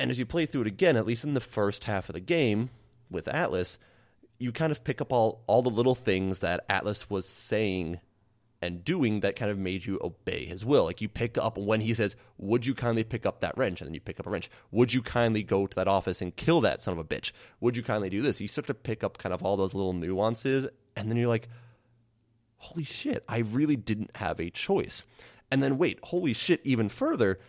And 0.00 0.10
as 0.10 0.18
you 0.18 0.26
play 0.26 0.46
through 0.46 0.62
it 0.62 0.66
again, 0.66 0.96
at 0.96 1.06
least 1.06 1.22
in 1.22 1.34
the 1.34 1.40
first 1.40 1.84
half 1.84 2.08
of 2.08 2.14
the 2.14 2.20
game 2.20 2.70
with 3.08 3.28
Atlas, 3.28 3.78
you 4.40 4.52
kind 4.52 4.72
of 4.72 4.82
pick 4.82 5.00
up 5.00 5.12
all, 5.12 5.44
all 5.46 5.62
the 5.62 5.70
little 5.70 5.94
things 5.94 6.40
that 6.40 6.64
Atlas 6.68 7.08
was 7.08 7.28
saying 7.28 8.00
and 8.62 8.84
doing 8.84 9.20
that 9.20 9.36
kind 9.36 9.50
of 9.50 9.58
made 9.58 9.84
you 9.84 10.00
obey 10.02 10.46
his 10.46 10.64
will. 10.64 10.84
Like 10.84 11.00
you 11.00 11.08
pick 11.08 11.38
up 11.38 11.56
when 11.56 11.82
he 11.82 11.94
says, 11.94 12.16
Would 12.38 12.66
you 12.66 12.74
kindly 12.74 13.04
pick 13.04 13.24
up 13.24 13.40
that 13.40 13.56
wrench? 13.56 13.80
And 13.80 13.88
then 13.88 13.94
you 13.94 14.00
pick 14.00 14.18
up 14.18 14.26
a 14.26 14.30
wrench. 14.30 14.50
Would 14.70 14.92
you 14.92 15.02
kindly 15.02 15.42
go 15.42 15.66
to 15.66 15.74
that 15.76 15.88
office 15.88 16.20
and 16.20 16.34
kill 16.34 16.60
that 16.62 16.80
son 16.80 16.92
of 16.92 16.98
a 16.98 17.04
bitch? 17.04 17.32
Would 17.60 17.76
you 17.76 17.82
kindly 17.82 18.10
do 18.10 18.22
this? 18.22 18.40
You 18.40 18.48
start 18.48 18.66
to 18.66 18.74
pick 18.74 19.04
up 19.04 19.18
kind 19.18 19.34
of 19.34 19.42
all 19.42 19.56
those 19.56 19.74
little 19.74 19.92
nuances. 19.92 20.66
And 20.96 21.10
then 21.10 21.18
you're 21.18 21.28
like, 21.28 21.48
Holy 22.56 22.84
shit, 22.84 23.24
I 23.28 23.38
really 23.38 23.76
didn't 23.76 24.16
have 24.16 24.40
a 24.40 24.50
choice. 24.50 25.04
And 25.50 25.62
then 25.62 25.78
wait, 25.78 25.98
holy 26.04 26.32
shit, 26.32 26.60
even 26.64 26.88
further, 26.88 27.40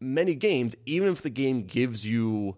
many 0.00 0.34
games, 0.34 0.74
even 0.86 1.08
if 1.08 1.22
the 1.22 1.30
game 1.30 1.64
gives 1.64 2.04
you 2.06 2.56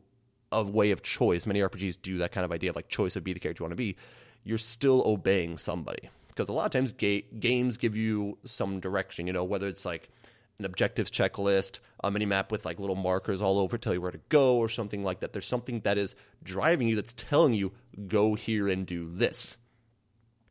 a 0.53 0.63
way 0.63 0.91
of 0.91 1.03
choice. 1.03 1.47
Many 1.47 1.61
RPGs 1.61 2.01
do 2.01 2.19
that 2.19 2.33
kind 2.33 2.45
of 2.45 2.53
idea 2.53 2.71
of 2.71 2.77
like 2.77 2.89
choice 2.89 3.17
of 3.17 3.25
be 3.25 3.33
the 3.33 3.41
character 3.41 3.63
you 3.63 3.65
want 3.65 3.73
to 3.73 3.77
be. 3.77 3.97
You're 4.45 4.59
still 4.59 5.03
obeying 5.07 5.59
somebody 5.59 6.11
because 6.29 6.49
a 6.49 6.53
lot 6.53 6.67
of 6.67 6.73
times 6.73 6.93
ga- 6.93 7.25
games 7.39 7.77
give 7.77 7.97
you 7.97 8.39
some 8.45 8.81
direction. 8.81 9.27
You 9.27 9.33
know, 9.33 9.45
whether 9.45 9.69
it's 9.69 9.85
like 9.85 10.09
an 10.59 10.65
objectives 10.65 11.11
checklist, 11.11 11.81
a 12.03 12.11
mini 12.11 12.27
map 12.27 12.51
with 12.51 12.65
like 12.65 12.81
little 12.81 12.97
markers 12.97 13.43
all 13.43 13.59
over 13.59 13.77
tell 13.79 13.95
you 13.95 14.01
where 14.01 14.11
to 14.11 14.21
go, 14.29 14.57
or 14.57 14.69
something 14.69 15.05
like 15.05 15.21
that. 15.21 15.33
There's 15.33 15.47
something 15.47 15.81
that 15.81 15.99
is 15.99 16.15
driving 16.43 16.89
you 16.89 16.97
that's 16.97 17.13
telling 17.13 17.55
you 17.55 17.73
go 18.09 18.35
here 18.35 18.69
and 18.69 18.87
do 18.87 19.09
this. 19.11 19.57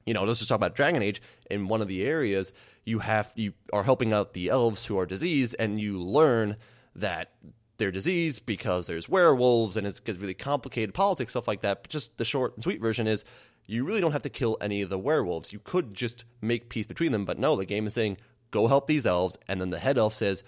You 0.06 0.14
know, 0.14 0.24
let's 0.24 0.40
just 0.40 0.50
talk 0.50 0.56
about 0.56 0.76
Dragon 0.76 1.02
Age. 1.02 1.22
In 1.52 1.68
one 1.68 1.82
of 1.82 1.88
the 1.88 2.04
areas, 2.04 2.54
you 2.86 3.00
have 3.00 3.32
you 3.36 3.54
are 3.72 3.84
helping 3.84 4.14
out 4.14 4.34
the 4.34 4.50
elves 4.50 4.86
who 4.86 4.98
are 4.98 5.06
diseased, 5.06 5.56
and 5.60 5.80
you 5.80 6.00
learn 6.00 6.58
that 6.96 7.32
their 7.80 7.92
disease 7.92 8.40
because 8.40 8.88
there's 8.88 9.10
werewolves 9.10 9.78
and 9.78 9.88
it 9.88 10.00
gets 10.04 10.20
really 10.20 10.34
complicated 10.34 10.94
politics 10.94 11.32
stuff 11.32 11.48
like 11.48 11.62
that. 11.62 11.84
But 11.84 11.90
just 11.90 12.18
the 12.18 12.26
short 12.26 12.56
and 12.56 12.64
sweet 12.64 12.82
version 12.82 13.08
is 13.08 13.26
you 13.66 13.86
really 13.86 14.02
don't 14.02 14.12
have 14.12 14.24
to 14.24 14.30
kill 14.30 14.58
any 14.62 14.82
of 14.82 14.90
the 14.90 15.00
werewolves. 15.00 15.54
You 15.54 15.60
could 15.60 15.94
just 15.94 16.26
make 16.42 16.70
peace 16.70 16.86
between 16.86 17.12
them, 17.12 17.26
but 17.26 17.40
no, 17.40 17.56
the 17.56 17.66
game 17.66 17.88
is 17.88 17.94
saying 17.94 18.18
go 18.52 18.68
help 18.68 18.88
these 18.88 19.06
elves, 19.06 19.38
and 19.48 19.62
then 19.62 19.70
the 19.70 19.80
head 19.80 19.98
elf 19.98 20.16
says 20.16 20.44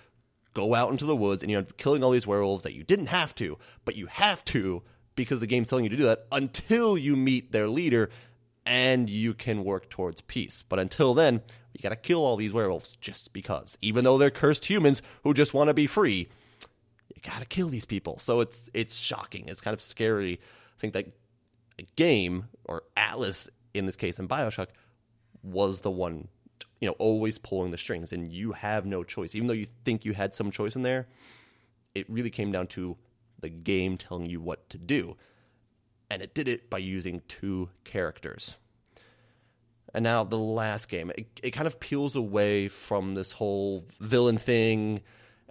go 0.53 0.73
out 0.75 0.91
into 0.91 1.05
the 1.05 1.15
woods 1.15 1.43
and 1.43 1.51
you're 1.51 1.63
killing 1.63 2.03
all 2.03 2.11
these 2.11 2.27
werewolves 2.27 2.63
that 2.63 2.73
you 2.73 2.83
didn't 2.83 3.07
have 3.07 3.33
to, 3.35 3.57
but 3.85 3.95
you 3.95 4.07
have 4.07 4.43
to 4.45 4.83
because 5.15 5.39
the 5.39 5.47
game's 5.47 5.69
telling 5.69 5.85
you 5.85 5.89
to 5.89 5.97
do 5.97 6.03
that 6.03 6.25
until 6.31 6.97
you 6.97 7.15
meet 7.15 7.51
their 7.51 7.67
leader 7.67 8.09
and 8.65 9.09
you 9.09 9.33
can 9.33 9.63
work 9.63 9.89
towards 9.89 10.21
peace. 10.21 10.63
But 10.67 10.79
until 10.79 11.13
then, 11.13 11.41
you 11.73 11.81
gotta 11.81 11.95
kill 11.95 12.23
all 12.23 12.35
these 12.35 12.53
werewolves 12.53 12.97
just 13.01 13.33
because. 13.33 13.77
Even 13.81 14.03
though 14.03 14.17
they're 14.17 14.29
cursed 14.29 14.65
humans 14.65 15.01
who 15.23 15.33
just 15.33 15.53
want 15.53 15.69
to 15.69 15.73
be 15.73 15.87
free, 15.87 16.29
you 17.23 17.29
gotta 17.29 17.45
kill 17.45 17.69
these 17.69 17.85
people. 17.85 18.17
So 18.19 18.39
it's 18.41 18.65
it's 18.73 18.95
shocking. 18.95 19.47
It's 19.47 19.61
kind 19.61 19.73
of 19.73 19.81
scary. 19.81 20.33
I 20.33 20.79
think 20.79 20.93
that 20.93 21.07
a 21.79 21.83
game 21.95 22.45
or 22.65 22.83
Atlas 22.95 23.49
in 23.73 23.85
this 23.85 23.95
case 23.95 24.19
in 24.19 24.27
Bioshock 24.27 24.67
was 25.43 25.81
the 25.81 25.91
one 25.91 26.27
you 26.79 26.87
know 26.87 26.95
always 26.99 27.37
pulling 27.37 27.71
the 27.71 27.77
strings 27.77 28.11
and 28.11 28.31
you 28.31 28.51
have 28.51 28.85
no 28.85 29.03
choice 29.03 29.35
even 29.35 29.47
though 29.47 29.53
you 29.53 29.67
think 29.85 30.05
you 30.05 30.13
had 30.13 30.33
some 30.33 30.51
choice 30.51 30.75
in 30.75 30.81
there 30.81 31.07
it 31.95 32.09
really 32.09 32.29
came 32.29 32.51
down 32.51 32.67
to 32.67 32.97
the 33.39 33.49
game 33.49 33.97
telling 33.97 34.27
you 34.27 34.41
what 34.41 34.69
to 34.69 34.77
do 34.77 35.15
and 36.09 36.21
it 36.21 36.33
did 36.33 36.47
it 36.47 36.69
by 36.69 36.77
using 36.77 37.21
two 37.27 37.69
characters 37.83 38.57
and 39.93 40.03
now 40.03 40.23
the 40.23 40.37
last 40.37 40.89
game 40.89 41.11
it, 41.17 41.39
it 41.41 41.51
kind 41.51 41.67
of 41.67 41.79
peels 41.79 42.15
away 42.15 42.67
from 42.67 43.15
this 43.15 43.31
whole 43.31 43.85
villain 43.99 44.37
thing 44.37 45.01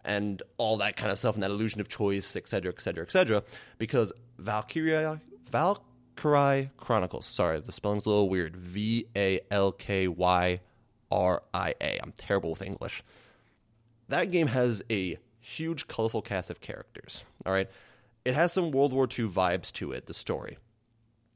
and 0.05 0.43
all 0.59 0.77
that 0.79 0.97
kind 0.97 1.13
of 1.13 1.19
stuff 1.19 1.35
and 1.35 1.43
that 1.43 1.51
illusion 1.51 1.81
of 1.81 1.89
choice 1.89 2.37
etc 2.37 2.73
etc 2.73 3.05
etc 3.05 3.43
because 3.79 4.13
valkyria 4.39 5.21
valkyrie 5.51 6.71
chronicles 6.77 7.27
sorry 7.27 7.59
the 7.61 7.73
spelling's 7.73 8.07
a 8.07 8.09
little 8.09 8.29
weird 8.29 8.57
v-a-l-k-y 8.57 9.41
r-i-a 11.11 11.99
i'm 12.03 12.13
terrible 12.17 12.51
with 12.51 12.63
english. 12.63 13.03
That 14.09 14.33
game 14.33 14.49
has 14.49 14.83
a 14.91 15.19
huge 15.39 15.87
colorful 15.87 16.23
cast 16.23 16.51
of 16.51 16.61
characters 16.61 17.25
all 17.47 17.53
right? 17.53 17.69
It 18.25 18.35
has 18.35 18.53
some 18.53 18.71
world 18.71 18.93
war 18.93 19.05
ii 19.05 19.27
vibes 19.27 19.73
to 19.75 19.93
it 19.93 20.07
the 20.07 20.15
story. 20.15 20.59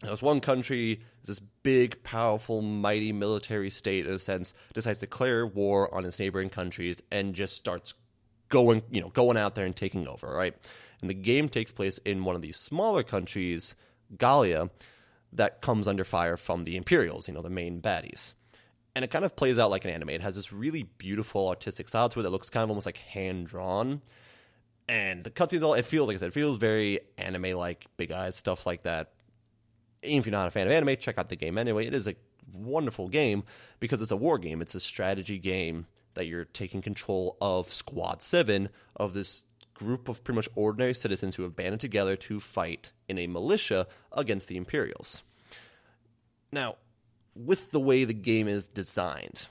There's 0.01 0.21
one 0.21 0.41
country, 0.41 1.01
this 1.25 1.39
big, 1.63 2.03
powerful, 2.03 2.61
mighty 2.61 3.13
military 3.13 3.71
state, 3.71 4.07
in 4.07 4.13
a 4.13 4.19
sense, 4.19 4.53
decides 4.75 4.99
to 4.99 5.07
declare 5.07 5.47
war 5.47 5.93
on 5.95 6.05
its 6.05 6.19
neighboring 6.19 6.51
countries 6.51 6.99
and 7.11 7.35
just 7.35 7.57
starts 7.57 7.95
going, 8.55 8.83
you 8.91 9.01
know, 9.01 9.11
going 9.11 9.37
out 9.37 9.55
there 9.55 9.67
and 9.67 9.77
taking 9.77 10.09
over, 10.09 10.27
right? 10.29 10.55
And 11.01 11.11
the 11.11 11.15
game 11.15 11.49
takes 11.49 11.73
place 11.73 11.99
in 11.99 12.25
one 12.25 12.35
of 12.37 12.41
these 12.41 12.57
smaller 12.57 13.03
countries, 13.03 13.75
Gallia, 14.17 14.71
that 15.33 15.61
comes 15.61 15.87
under 15.87 16.05
fire 16.05 16.37
from 16.37 16.65
the 16.65 16.77
Imperials, 16.77 17.29
you 17.29 17.35
know, 17.35 17.43
the 17.43 17.51
main 17.51 17.83
baddies. 17.83 18.33
And 18.95 19.05
it 19.05 19.11
kind 19.11 19.25
of 19.25 19.35
plays 19.35 19.59
out 19.59 19.71
like 19.71 19.85
an 19.85 19.91
anime. 19.91 20.11
It 20.11 20.23
has 20.23 20.37
this 20.37 20.53
really 20.53 20.85
beautiful 20.99 21.49
artistic 21.49 21.89
style 21.89 22.09
to 22.09 22.21
it 22.21 22.23
that 22.23 22.31
looks 22.31 22.49
kind 22.49 22.63
of 22.63 22.71
almost 22.71 22.87
like 22.87 22.99
hand 22.99 23.49
drawn. 23.49 24.01
And 24.89 25.25
the 25.25 25.31
cutscenes, 25.31 25.63
all 25.63 25.75
it 25.75 25.85
feels 25.85 26.07
like 26.07 26.15
I 26.17 26.21
said, 26.21 26.29
it 26.29 26.35
feels 26.35 26.57
very 26.57 27.01
anime 27.19 27.59
like, 27.59 27.87
big 27.97 28.13
eyes, 28.13 28.37
stuff 28.37 28.65
like 28.65 28.85
that 28.85 29.11
even 30.05 30.21
if 30.21 30.27
you're 30.27 30.33
not 30.33 30.49
a 30.49 30.51
fan 30.51 30.67
of 30.67 30.73
anime, 30.73 30.97
check 30.97 31.19
out 31.19 31.29
the 31.29 31.37
game 31.37 31.59
anyway. 31.59 31.87
It 31.87 31.95
is 31.95 32.07
a 32.07 32.15
wonderful 32.53 33.09
game 33.09 33.45
because 33.81 34.03
it's 34.03 34.11
a 34.11 34.17
war 34.17 34.39
game. 34.39 34.63
It's 34.63 34.75
a 34.75 34.81
strategy 34.81 35.39
game 35.39 35.87
that 36.15 36.27
you're 36.27 36.45
taking 36.45 36.83
control 36.83 37.37
of 37.41 37.73
Squad 37.73 38.23
7 38.23 38.69
of 38.97 39.15
this 39.15 39.45
group 39.75 40.09
of 40.09 40.23
pretty 40.23 40.37
much 40.37 40.49
ordinary 40.55 40.95
citizens 40.95 41.35
who 41.35 41.43
have 41.43 41.57
banded 41.57 41.81
together 41.81 42.17
to 42.17 42.41
fight 42.41 42.93
in 43.09 43.19
a 43.19 43.27
militia 43.27 43.87
against 44.13 44.49
the 44.49 44.57
Imperials. 44.57 45.23
Now, 46.53 46.77
with 47.35 47.73
the 47.73 47.81
way 47.81 48.05
the 48.05 48.15
game 48.15 48.47
is 48.47 48.69
designed, 48.69 49.49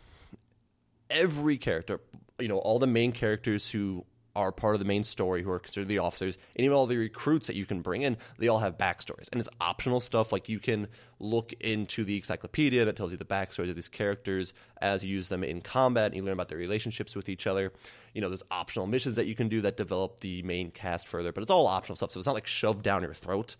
every 1.09 1.57
character, 1.57 1.99
you 2.39 2.47
know, 2.47 2.57
all 2.57 2.79
the 2.79 2.87
main 2.87 3.11
characters 3.11 3.69
who 3.69 4.05
are 4.35 4.51
part 4.51 4.73
of 4.73 4.79
the 4.79 4.85
main 4.85 5.03
story 5.03 5.43
who 5.43 5.51
are 5.51 5.59
considered 5.59 5.87
the 5.87 5.99
officers, 5.99 6.37
and 6.55 6.65
even 6.65 6.75
all 6.75 6.87
the 6.87 6.97
recruits 6.97 7.47
that 7.47 7.55
you 7.55 7.65
can 7.65 7.81
bring 7.81 8.01
in, 8.01 8.17
they 8.39 8.47
all 8.47 8.59
have 8.59 8.77
backstories. 8.77 9.29
And 9.31 9.39
it's 9.39 9.49
optional 9.61 9.99
stuff 9.99 10.31
like 10.31 10.49
you 10.49 10.59
can 10.59 10.87
look 11.19 11.53
into 11.59 12.03
the 12.03 12.17
encyclopedia 12.17 12.85
that 12.85 12.95
tells 12.95 13.11
you 13.11 13.17
the 13.17 13.25
backstories 13.25 13.69
of 13.69 13.75
these 13.75 13.89
characters 13.89 14.53
as 14.81 15.03
you 15.03 15.15
use 15.15 15.29
them 15.29 15.43
in 15.43 15.61
combat 15.61 16.07
and 16.07 16.15
you 16.15 16.23
learn 16.23 16.33
about 16.33 16.49
their 16.49 16.57
relationships 16.57 17.15
with 17.15 17.29
each 17.29 17.45
other. 17.45 17.71
You 18.13 18.21
know, 18.21 18.29
there's 18.29 18.43
optional 18.49 18.87
missions 18.87 19.15
that 19.15 19.27
you 19.27 19.35
can 19.35 19.49
do 19.49 19.61
that 19.61 19.77
develop 19.77 20.19
the 20.21 20.41
main 20.41 20.71
cast 20.71 21.07
further, 21.07 21.31
but 21.31 21.41
it's 21.41 21.51
all 21.51 21.67
optional 21.67 21.95
stuff. 21.95 22.11
So 22.11 22.19
it's 22.19 22.27
not 22.27 22.35
like 22.35 22.47
shoved 22.47 22.83
down 22.83 23.03
your 23.03 23.13
throat, 23.13 23.55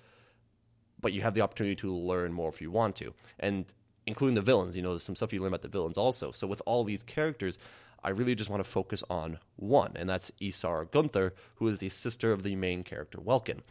but 1.00 1.14
you 1.14 1.22
have 1.22 1.36
the 1.36 1.42
opportunity 1.42 1.76
to 1.78 1.94
learn 1.94 2.34
more 2.34 2.50
if 2.50 2.62
you 2.62 2.72
want 2.72 2.96
to. 2.98 3.14
And 3.40 3.66
including 4.06 4.36
the 4.36 4.42
villains, 4.42 4.76
you 4.76 4.82
know, 4.82 4.90
there's 4.90 5.04
some 5.04 5.16
stuff 5.16 5.32
you 5.34 5.40
learn 5.40 5.50
about 5.50 5.62
the 5.62 5.68
villains 5.68 5.98
also. 5.98 6.32
So 6.32 6.48
with 6.48 6.62
all 6.66 6.84
these 6.84 7.04
characters, 7.04 7.58
I 8.04 8.10
really 8.10 8.36
just 8.36 8.50
want 8.50 8.64
to 8.64 8.70
focus 8.70 9.04
on 9.10 9.40
one, 9.56 9.94
and 9.96 10.10
that's 10.10 10.32
Isara 10.42 10.90
Gunther, 10.92 11.34
who 11.56 11.68
is 11.68 11.80
the 11.80 11.90
sister 11.90 12.32
of 12.32 12.44
the 12.44 12.56
main 12.56 12.84
character, 12.84 13.20
Welkin. 13.20 13.62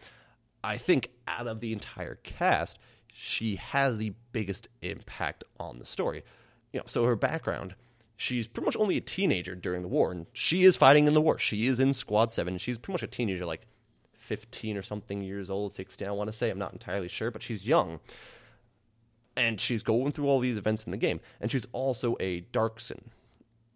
I 0.64 0.78
think 0.78 1.10
out 1.28 1.46
of 1.46 1.60
the 1.60 1.72
entire 1.72 2.14
cast, 2.16 2.78
she 3.12 3.56
has 3.56 3.98
the 3.98 4.14
biggest 4.32 4.68
impact 4.80 5.44
on 5.60 5.78
the 5.78 5.84
story. 5.84 6.24
You 6.72 6.80
know, 6.80 6.86
so 6.86 7.04
her 7.04 7.16
background, 7.16 7.74
she's 8.16 8.48
pretty 8.48 8.66
much 8.66 8.76
only 8.76 8.96
a 8.96 9.02
teenager 9.02 9.54
during 9.54 9.82
the 9.82 9.88
war, 9.88 10.12
and 10.12 10.26
she 10.32 10.64
is 10.64 10.76
fighting 10.76 11.06
in 11.06 11.14
the 11.14 11.20
war. 11.20 11.38
She 11.38 11.66
is 11.66 11.78
in 11.78 11.92
Squad 11.92 12.32
7. 12.32 12.58
She's 12.58 12.78
pretty 12.78 12.94
much 12.94 13.02
a 13.02 13.08
teenager, 13.08 13.44
like 13.44 13.66
15 14.16 14.76
or 14.76 14.82
something 14.82 15.20
years 15.20 15.50
old, 15.50 15.74
16, 15.74 16.08
I 16.08 16.12
want 16.12 16.28
to 16.28 16.36
say. 16.36 16.48
I'm 16.48 16.58
not 16.58 16.72
entirely 16.72 17.08
sure, 17.08 17.30
but 17.30 17.42
she's 17.42 17.66
young. 17.66 18.00
And 19.36 19.60
she's 19.60 19.82
going 19.82 20.12
through 20.12 20.28
all 20.28 20.40
these 20.40 20.56
events 20.56 20.84
in 20.84 20.90
the 20.90 20.96
game. 20.96 21.20
And 21.40 21.50
she's 21.50 21.66
also 21.72 22.16
a 22.20 22.42
Darcsen, 22.52 23.08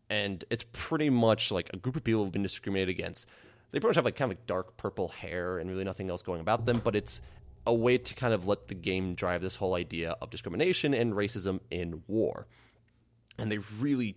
and 0.08 0.44
it's 0.50 0.64
pretty 0.72 1.10
much 1.10 1.50
like 1.50 1.70
a 1.72 1.76
group 1.76 1.96
of 1.96 2.04
people 2.04 2.24
who've 2.24 2.32
been 2.32 2.42
discriminated 2.42 2.90
against. 2.90 3.26
They 3.72 3.80
pretty 3.80 3.90
much 3.90 3.96
have 3.96 4.04
like 4.04 4.16
kind 4.16 4.30
of 4.30 4.38
like 4.38 4.46
dark 4.46 4.76
purple 4.76 5.08
hair 5.08 5.58
and 5.58 5.68
really 5.68 5.84
nothing 5.84 6.08
else 6.10 6.22
going 6.22 6.40
about 6.40 6.66
them, 6.66 6.80
but 6.82 6.94
it's 6.94 7.20
a 7.66 7.74
way 7.74 7.98
to 7.98 8.14
kind 8.14 8.32
of 8.32 8.46
let 8.46 8.68
the 8.68 8.74
game 8.74 9.14
drive 9.14 9.42
this 9.42 9.56
whole 9.56 9.74
idea 9.74 10.16
of 10.22 10.30
discrimination 10.30 10.94
and 10.94 11.14
racism 11.14 11.60
in 11.70 12.02
war. 12.06 12.46
And 13.38 13.50
they 13.50 13.58
really 13.58 14.16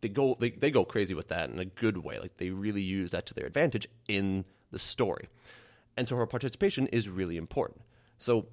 they 0.00 0.08
go 0.08 0.36
they, 0.40 0.50
they 0.50 0.70
go 0.70 0.84
crazy 0.84 1.14
with 1.14 1.28
that 1.28 1.50
in 1.50 1.58
a 1.58 1.64
good 1.64 1.98
way. 1.98 2.18
Like 2.18 2.38
they 2.38 2.50
really 2.50 2.82
use 2.82 3.10
that 3.10 3.26
to 3.26 3.34
their 3.34 3.46
advantage 3.46 3.86
in 4.08 4.44
the 4.70 4.78
story. 4.78 5.28
And 5.96 6.08
so 6.08 6.16
her 6.16 6.26
participation 6.26 6.86
is 6.88 7.08
really 7.08 7.36
important. 7.36 7.82
So 8.18 8.46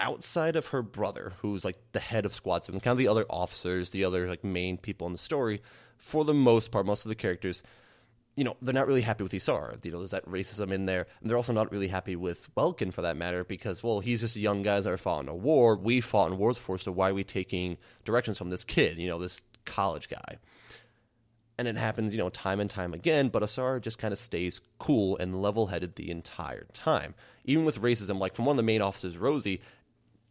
outside 0.00 0.56
of 0.56 0.68
her 0.68 0.82
brother, 0.82 1.34
who's 1.40 1.64
like 1.64 1.78
the 1.92 2.00
head 2.00 2.24
of 2.24 2.34
Squad 2.34 2.64
7, 2.64 2.80
kind 2.80 2.92
of 2.92 2.98
the 2.98 3.08
other 3.08 3.26
officers, 3.28 3.90
the 3.90 4.04
other 4.04 4.28
like 4.28 4.44
main 4.44 4.78
people 4.78 5.06
in 5.06 5.12
the 5.12 5.18
story, 5.18 5.62
for 6.00 6.24
the 6.24 6.34
most 6.34 6.70
part, 6.70 6.86
most 6.86 7.04
of 7.04 7.10
the 7.10 7.14
characters, 7.14 7.62
you 8.36 8.44
know, 8.44 8.56
they're 8.62 8.74
not 8.74 8.86
really 8.86 9.02
happy 9.02 9.22
with 9.22 9.32
Isara. 9.32 9.84
You 9.84 9.92
know, 9.92 9.98
there's 9.98 10.12
that 10.12 10.26
racism 10.26 10.72
in 10.72 10.86
there. 10.86 11.06
And 11.20 11.28
they're 11.28 11.36
also 11.36 11.52
not 11.52 11.70
really 11.70 11.88
happy 11.88 12.16
with 12.16 12.48
Welkin 12.56 12.90
for 12.90 13.02
that 13.02 13.16
matter 13.16 13.44
because, 13.44 13.82
well, 13.82 14.00
he's 14.00 14.20
just 14.20 14.36
a 14.36 14.40
young 14.40 14.62
guy 14.62 14.80
that 14.80 15.00
fought 15.00 15.22
in 15.22 15.28
a 15.28 15.34
war. 15.34 15.76
We 15.76 16.00
fought 16.00 16.32
in 16.32 16.38
wars 16.38 16.56
before, 16.56 16.78
so 16.78 16.92
why 16.92 17.10
are 17.10 17.14
we 17.14 17.24
taking 17.24 17.76
directions 18.04 18.38
from 18.38 18.50
this 18.50 18.64
kid, 18.64 18.98
you 18.98 19.08
know, 19.08 19.18
this 19.18 19.42
college 19.66 20.08
guy? 20.08 20.38
And 21.58 21.68
it 21.68 21.76
happens, 21.76 22.14
you 22.14 22.18
know, 22.18 22.30
time 22.30 22.60
and 22.60 22.70
time 22.70 22.94
again, 22.94 23.28
but 23.28 23.42
Isara 23.42 23.82
just 23.82 23.98
kind 23.98 24.12
of 24.12 24.18
stays 24.18 24.62
cool 24.78 25.18
and 25.18 25.42
level 25.42 25.66
headed 25.66 25.96
the 25.96 26.10
entire 26.10 26.66
time. 26.72 27.14
Even 27.44 27.66
with 27.66 27.82
racism, 27.82 28.18
like 28.18 28.34
from 28.34 28.46
one 28.46 28.54
of 28.54 28.56
the 28.56 28.62
main 28.62 28.80
officers, 28.80 29.18
Rosie, 29.18 29.60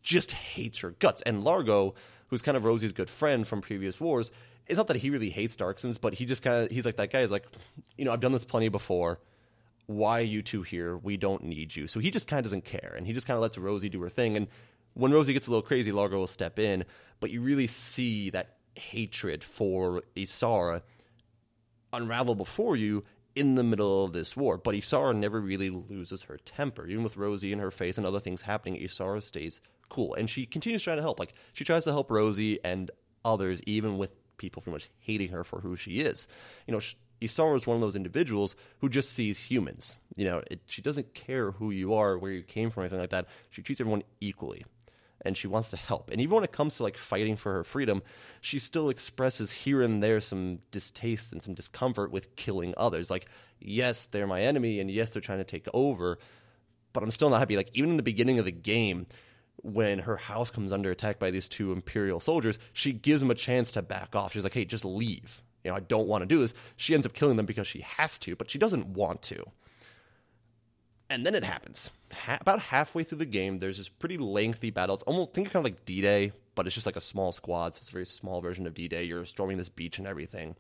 just 0.01 0.31
hates 0.31 0.79
her 0.79 0.91
guts. 0.91 1.21
And 1.23 1.43
Largo, 1.43 1.93
who's 2.27 2.41
kind 2.41 2.57
of 2.57 2.65
Rosie's 2.65 2.93
good 2.93 3.09
friend 3.09 3.47
from 3.47 3.61
previous 3.61 3.99
wars, 3.99 4.31
it's 4.69 4.77
not 4.77 4.87
that 4.87 4.97
he 4.97 5.09
really 5.09 5.31
hates 5.31 5.55
Darcsens, 5.55 5.99
but 5.99 6.13
he 6.13 6.25
just 6.25 6.43
kind 6.43 6.65
of 6.65 6.71
he's 6.71 6.85
like 6.85 6.97
that 6.97 7.11
guy 7.11 7.21
is 7.21 7.31
like, 7.31 7.45
you 7.97 8.05
know, 8.05 8.13
I've 8.13 8.19
done 8.19 8.31
this 8.31 8.45
plenty 8.45 8.69
before. 8.69 9.19
Why 9.87 10.19
are 10.19 10.23
you 10.23 10.43
two 10.43 10.61
here? 10.61 10.95
We 10.95 11.17
don't 11.17 11.43
need 11.43 11.75
you. 11.75 11.87
So 11.87 11.99
he 11.99 12.11
just 12.11 12.27
kind 12.27 12.39
of 12.39 12.43
doesn't 12.43 12.63
care, 12.63 12.93
and 12.95 13.07
he 13.07 13.13
just 13.13 13.25
kind 13.25 13.35
of 13.35 13.41
lets 13.41 13.57
Rosie 13.57 13.89
do 13.89 13.99
her 14.01 14.09
thing. 14.09 14.37
And 14.37 14.47
when 14.93 15.11
Rosie 15.11 15.33
gets 15.33 15.47
a 15.47 15.49
little 15.49 15.63
crazy, 15.63 15.91
Largo 15.91 16.19
will 16.19 16.27
step 16.27 16.59
in. 16.59 16.85
But 17.19 17.31
you 17.31 17.41
really 17.41 17.65
see 17.65 18.29
that 18.29 18.57
hatred 18.75 19.43
for 19.43 20.03
Isara 20.15 20.83
unravel 21.91 22.35
before 22.35 22.75
you 22.75 23.03
in 23.35 23.55
the 23.55 23.63
middle 23.63 24.05
of 24.05 24.13
this 24.13 24.37
war. 24.37 24.59
But 24.59 24.75
Isara 24.75 25.15
never 25.15 25.41
really 25.41 25.71
loses 25.71 26.23
her 26.23 26.37
temper, 26.37 26.85
even 26.85 27.03
with 27.03 27.17
Rosie 27.17 27.51
in 27.51 27.59
her 27.59 27.71
face 27.71 27.97
and 27.97 28.05
other 28.05 28.19
things 28.19 28.43
happening. 28.43 28.79
Isara 28.79 29.23
stays 29.23 29.61
cool, 29.89 30.13
and 30.13 30.29
she 30.29 30.45
continues 30.45 30.83
trying 30.83 30.97
to 30.97 31.03
help. 31.03 31.19
Like 31.19 31.33
she 31.53 31.63
tries 31.63 31.85
to 31.85 31.91
help 31.91 32.11
Rosie 32.11 32.63
and 32.63 32.91
others, 33.25 33.61
even 33.65 33.97
with 33.97 34.11
people 34.39 34.63
pretty 34.63 34.73
much 34.73 34.89
hating 34.99 35.29
her 35.29 35.43
for 35.43 35.61
who 35.61 35.75
she 35.75 35.99
is. 36.01 36.27
You 36.65 36.73
know, 36.73 36.81
Isara 37.21 37.55
is 37.55 37.67
one 37.67 37.75
of 37.75 37.81
those 37.81 37.95
individuals 37.95 38.55
who 38.79 38.89
just 38.89 39.11
sees 39.11 39.37
humans. 39.37 39.95
You 40.15 40.25
know, 40.25 40.41
it, 40.49 40.61
she 40.65 40.81
doesn't 40.81 41.13
care 41.13 41.51
who 41.51 41.69
you 41.69 41.93
are, 41.93 42.17
where 42.17 42.31
you 42.31 42.43
came 42.43 42.69
from, 42.69 42.81
or 42.81 42.83
anything 42.85 42.99
like 42.99 43.09
that. 43.11 43.27
She 43.49 43.61
treats 43.61 43.81
everyone 43.81 44.03
equally, 44.21 44.65
and 45.23 45.35
she 45.35 45.47
wants 45.47 45.69
to 45.69 45.77
help. 45.77 46.09
And 46.09 46.21
even 46.21 46.35
when 46.35 46.43
it 46.43 46.51
comes 46.51 46.77
to 46.77 46.83
like 46.83 46.97
fighting 46.97 47.35
for 47.35 47.53
her 47.53 47.63
freedom, 47.63 48.01
she 48.41 48.57
still 48.57 48.89
expresses 48.89 49.51
here 49.51 49.81
and 49.81 50.01
there 50.01 50.21
some 50.21 50.59
distaste 50.71 51.33
and 51.33 51.43
some 51.43 51.53
discomfort 51.53 52.11
with 52.11 52.35
killing 52.35 52.73
others. 52.77 53.11
Like, 53.11 53.27
yes, 53.59 54.05
they're 54.05 54.27
my 54.27 54.41
enemy, 54.41 54.79
and 54.79 54.89
yes, 54.89 55.09
they're 55.09 55.21
trying 55.21 55.39
to 55.39 55.43
take 55.43 55.67
over, 55.73 56.17
but 56.93 57.03
I'm 57.03 57.11
still 57.11 57.29
not 57.29 57.39
happy. 57.39 57.57
Like, 57.57 57.71
even 57.73 57.91
in 57.91 57.97
the 57.97 58.03
beginning 58.03 58.39
of 58.39 58.45
the 58.45 58.51
game, 58.51 59.05
when 59.63 59.99
her 59.99 60.17
house 60.17 60.49
comes 60.49 60.71
under 60.71 60.91
attack 60.91 61.19
by 61.19 61.31
these 61.31 61.47
two 61.47 61.71
imperial 61.71 62.19
soldiers, 62.19 62.57
she 62.73 62.91
gives 62.93 63.21
him 63.21 63.31
a 63.31 63.35
chance 63.35 63.71
to 63.73 63.81
back 63.81 64.15
off. 64.15 64.33
She's 64.33 64.43
like, 64.43 64.53
"Hey, 64.53 64.65
just 64.65 64.85
leave." 64.85 65.41
You 65.63 65.71
know, 65.71 65.77
I 65.77 65.81
don't 65.81 66.07
want 66.07 66.21
to 66.21 66.25
do 66.25 66.39
this. 66.39 66.53
She 66.77 66.93
ends 66.93 67.05
up 67.05 67.13
killing 67.13 67.37
them 67.37 67.45
because 67.45 67.67
she 67.67 67.81
has 67.81 68.17
to, 68.19 68.35
but 68.35 68.49
she 68.49 68.57
doesn't 68.57 68.87
want 68.87 69.21
to. 69.23 69.43
And 71.09 71.25
then 71.25 71.35
it 71.35 71.43
happens. 71.43 71.91
Ha- 72.13 72.37
about 72.39 72.59
halfway 72.59 73.03
through 73.03 73.17
the 73.17 73.25
game, 73.25 73.59
there's 73.59 73.77
this 73.77 73.89
pretty 73.89 74.17
lengthy 74.17 74.69
battle. 74.69 74.95
It's 74.95 75.03
almost 75.03 75.33
think 75.33 75.47
of 75.47 75.53
kind 75.53 75.65
of 75.65 75.71
like 75.71 75.85
D 75.85 76.01
Day, 76.01 76.31
but 76.55 76.65
it's 76.65 76.75
just 76.75 76.85
like 76.85 76.95
a 76.95 77.01
small 77.01 77.31
squad. 77.31 77.75
So 77.75 77.79
it's 77.79 77.89
a 77.89 77.93
very 77.93 78.05
small 78.05 78.41
version 78.41 78.67
of 78.67 78.73
D 78.73 78.87
Day. 78.87 79.03
You're 79.03 79.25
storming 79.25 79.57
this 79.57 79.69
beach 79.69 79.97
and 79.97 80.07
everything. 80.07 80.55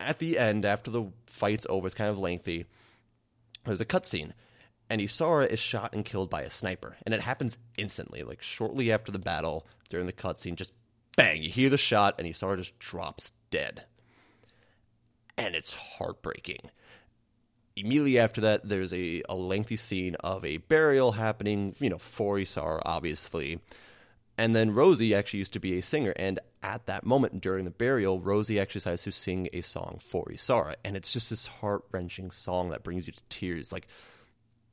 At 0.00 0.18
the 0.18 0.38
end, 0.38 0.64
after 0.64 0.90
the 0.90 1.06
fight's 1.26 1.66
over, 1.68 1.86
it's 1.86 1.94
kind 1.94 2.10
of 2.10 2.18
lengthy. 2.18 2.66
There's 3.64 3.80
a 3.80 3.86
cutscene, 3.86 4.32
and 4.94 5.02
Isara 5.02 5.48
is 5.48 5.58
shot 5.58 5.92
and 5.92 6.04
killed 6.04 6.30
by 6.30 6.42
a 6.42 6.50
sniper, 6.50 6.96
and 7.04 7.12
it 7.12 7.20
happens 7.20 7.58
instantly, 7.76 8.22
like 8.22 8.42
shortly 8.42 8.92
after 8.92 9.10
the 9.10 9.18
battle 9.18 9.66
during 9.90 10.06
the 10.06 10.12
cutscene. 10.12 10.54
Just 10.54 10.72
bang, 11.16 11.42
you 11.42 11.50
hear 11.50 11.68
the 11.68 11.76
shot, 11.76 12.14
and 12.18 12.28
Isara 12.28 12.58
just 12.58 12.78
drops 12.78 13.32
dead, 13.50 13.84
and 15.36 15.56
it's 15.56 15.74
heartbreaking 15.74 16.70
immediately 17.76 18.18
after 18.18 18.40
that, 18.42 18.68
there's 18.68 18.92
a, 18.92 19.22
a 19.28 19.34
lengthy 19.34 19.76
scene 19.76 20.14
of 20.16 20.44
a 20.44 20.58
burial 20.58 21.12
happening, 21.12 21.74
you 21.80 21.90
know, 21.90 21.98
for 21.98 22.36
Isara, 22.36 22.80
obviously. 22.84 23.60
And 24.36 24.54
then 24.54 24.74
Rosie 24.74 25.14
actually 25.14 25.38
used 25.40 25.52
to 25.54 25.60
be 25.60 25.78
a 25.78 25.82
singer. 25.82 26.12
And 26.16 26.40
at 26.62 26.86
that 26.86 27.04
moment 27.04 27.40
during 27.40 27.64
the 27.64 27.70
burial, 27.70 28.20
Rosie 28.20 28.58
actually 28.58 28.80
decides 28.80 29.02
to 29.04 29.12
sing 29.12 29.48
a 29.52 29.60
song 29.60 29.98
for 30.00 30.24
Isara. 30.26 30.74
And 30.84 30.96
it's 30.96 31.12
just 31.12 31.30
this 31.30 31.46
heart 31.46 31.84
wrenching 31.92 32.30
song 32.30 32.70
that 32.70 32.82
brings 32.82 33.06
you 33.06 33.12
to 33.12 33.22
tears. 33.28 33.72
Like, 33.72 33.86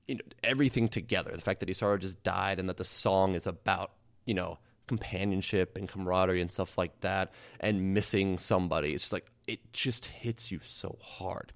you 0.07 0.15
know, 0.15 0.21
everything 0.43 0.87
together. 0.87 1.31
The 1.33 1.41
fact 1.41 1.59
that 1.61 1.69
Isara 1.69 1.99
just 1.99 2.23
died 2.23 2.59
and 2.59 2.67
that 2.69 2.77
the 2.77 2.85
song 2.85 3.35
is 3.35 3.47
about, 3.47 3.91
you 4.25 4.33
know, 4.33 4.59
companionship 4.87 5.77
and 5.77 5.87
camaraderie 5.87 6.41
and 6.41 6.51
stuff 6.51 6.77
like 6.77 6.99
that 7.01 7.31
and 7.59 7.93
missing 7.93 8.37
somebody. 8.37 8.93
It's 8.93 9.13
like, 9.13 9.27
it 9.47 9.71
just 9.73 10.05
hits 10.05 10.51
you 10.51 10.59
so 10.63 10.97
hard 11.01 11.53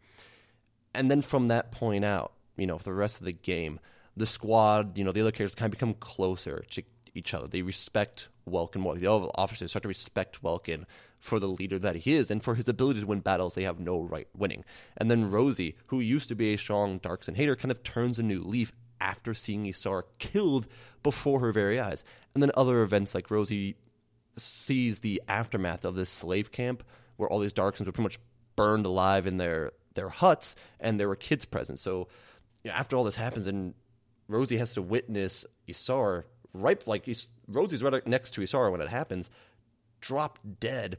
and 0.96 1.12
then 1.12 1.22
from 1.22 1.50
that 1.50 1.72
point 1.72 2.06
out, 2.06 2.32
you 2.58 2.66
know, 2.66 2.78
for 2.78 2.86
the 2.86 2.94
rest 2.94 3.20
of 3.20 3.26
the 3.26 3.34
game, 3.34 3.80
the 4.16 4.26
squad, 4.26 4.98
you 4.98 5.04
know, 5.04 5.12
the 5.12 5.22
other 5.22 5.32
characters 5.32 5.56
kind 5.56 5.68
of 5.68 5.78
become 5.78 5.94
closer 5.96 6.64
to 6.72 6.84
each 7.14 7.34
other. 7.34 7.48
They 7.48 7.62
respect 7.62 8.30
Welkin 8.46 8.82
more. 8.82 8.96
The 8.96 9.08
other 9.08 9.28
officers 9.36 9.72
start 9.72 9.84
to 9.84 9.90
respect 9.90 10.42
Welkin 10.42 10.86
for 11.26 11.40
the 11.40 11.48
leader 11.48 11.80
that 11.80 11.96
he 11.96 12.14
is 12.14 12.30
and 12.30 12.44
for 12.44 12.56
his 12.56 12.70
ability 12.70 13.02
to 13.02 13.08
win 13.08 13.20
battles 13.20 13.56
they 13.56 13.64
have 13.64 13.80
no 13.80 14.02
right 14.02 14.28
winning. 14.36 14.64
And 14.96 15.10
then 15.10 15.32
Rosie, 15.32 15.76
who 15.88 16.00
used 16.00 16.30
to 16.30 16.36
be 16.36 16.54
a 16.54 16.58
strong 16.58 17.00
Darcsen 17.00 17.36
hater, 17.36 17.56
kind 17.56 17.72
of 17.72 17.84
turns 17.84 18.20
a 18.20 18.24
new 18.24 18.42
leaf 18.42 18.72
after 19.02 19.34
seeing 19.34 19.66
Isara 19.66 20.04
killed 20.20 20.68
before 21.04 21.40
her 21.40 21.52
very 21.52 21.80
eyes. 21.80 22.04
And 22.34 22.44
then 22.44 22.52
other 22.56 22.82
events 22.82 23.16
like 23.16 23.32
Rosie 23.32 23.76
sees 24.38 25.00
the 25.00 25.22
aftermath 25.28 25.86
of 25.86 25.96
this 25.96 26.10
slave 26.10 26.52
camp 26.52 26.84
where 27.18 27.30
all 27.30 27.40
these 27.40 27.54
Darcsens 27.54 27.86
were 27.86 27.92
pretty 27.92 28.04
much 28.04 28.20
burned 28.56 28.86
alive 28.86 29.28
in 29.28 29.38
their 29.38 29.72
their 29.96 30.10
huts, 30.10 30.56
and 30.80 31.00
there 31.00 31.08
were 31.08 31.16
kids 31.16 31.46
present. 31.46 31.80
So 31.80 32.08
you 32.64 32.70
know, 32.70 32.76
after 32.76 32.96
all 32.96 33.04
this 33.04 33.16
happens, 33.16 33.48
and 33.48 33.74
Rosie 34.28 34.58
has 34.58 34.74
to 34.74 34.82
witness 34.82 35.46
Isar 35.70 36.26
right 36.54 36.86
like 36.88 37.08
Rosie's 37.48 37.84
right 37.84 38.06
next 38.08 38.32
to 38.32 38.42
Isara 38.42 38.72
when 38.72 38.82
it 38.82 38.90
happens, 38.90 39.30
drop 40.06 40.40
dead. 40.60 40.98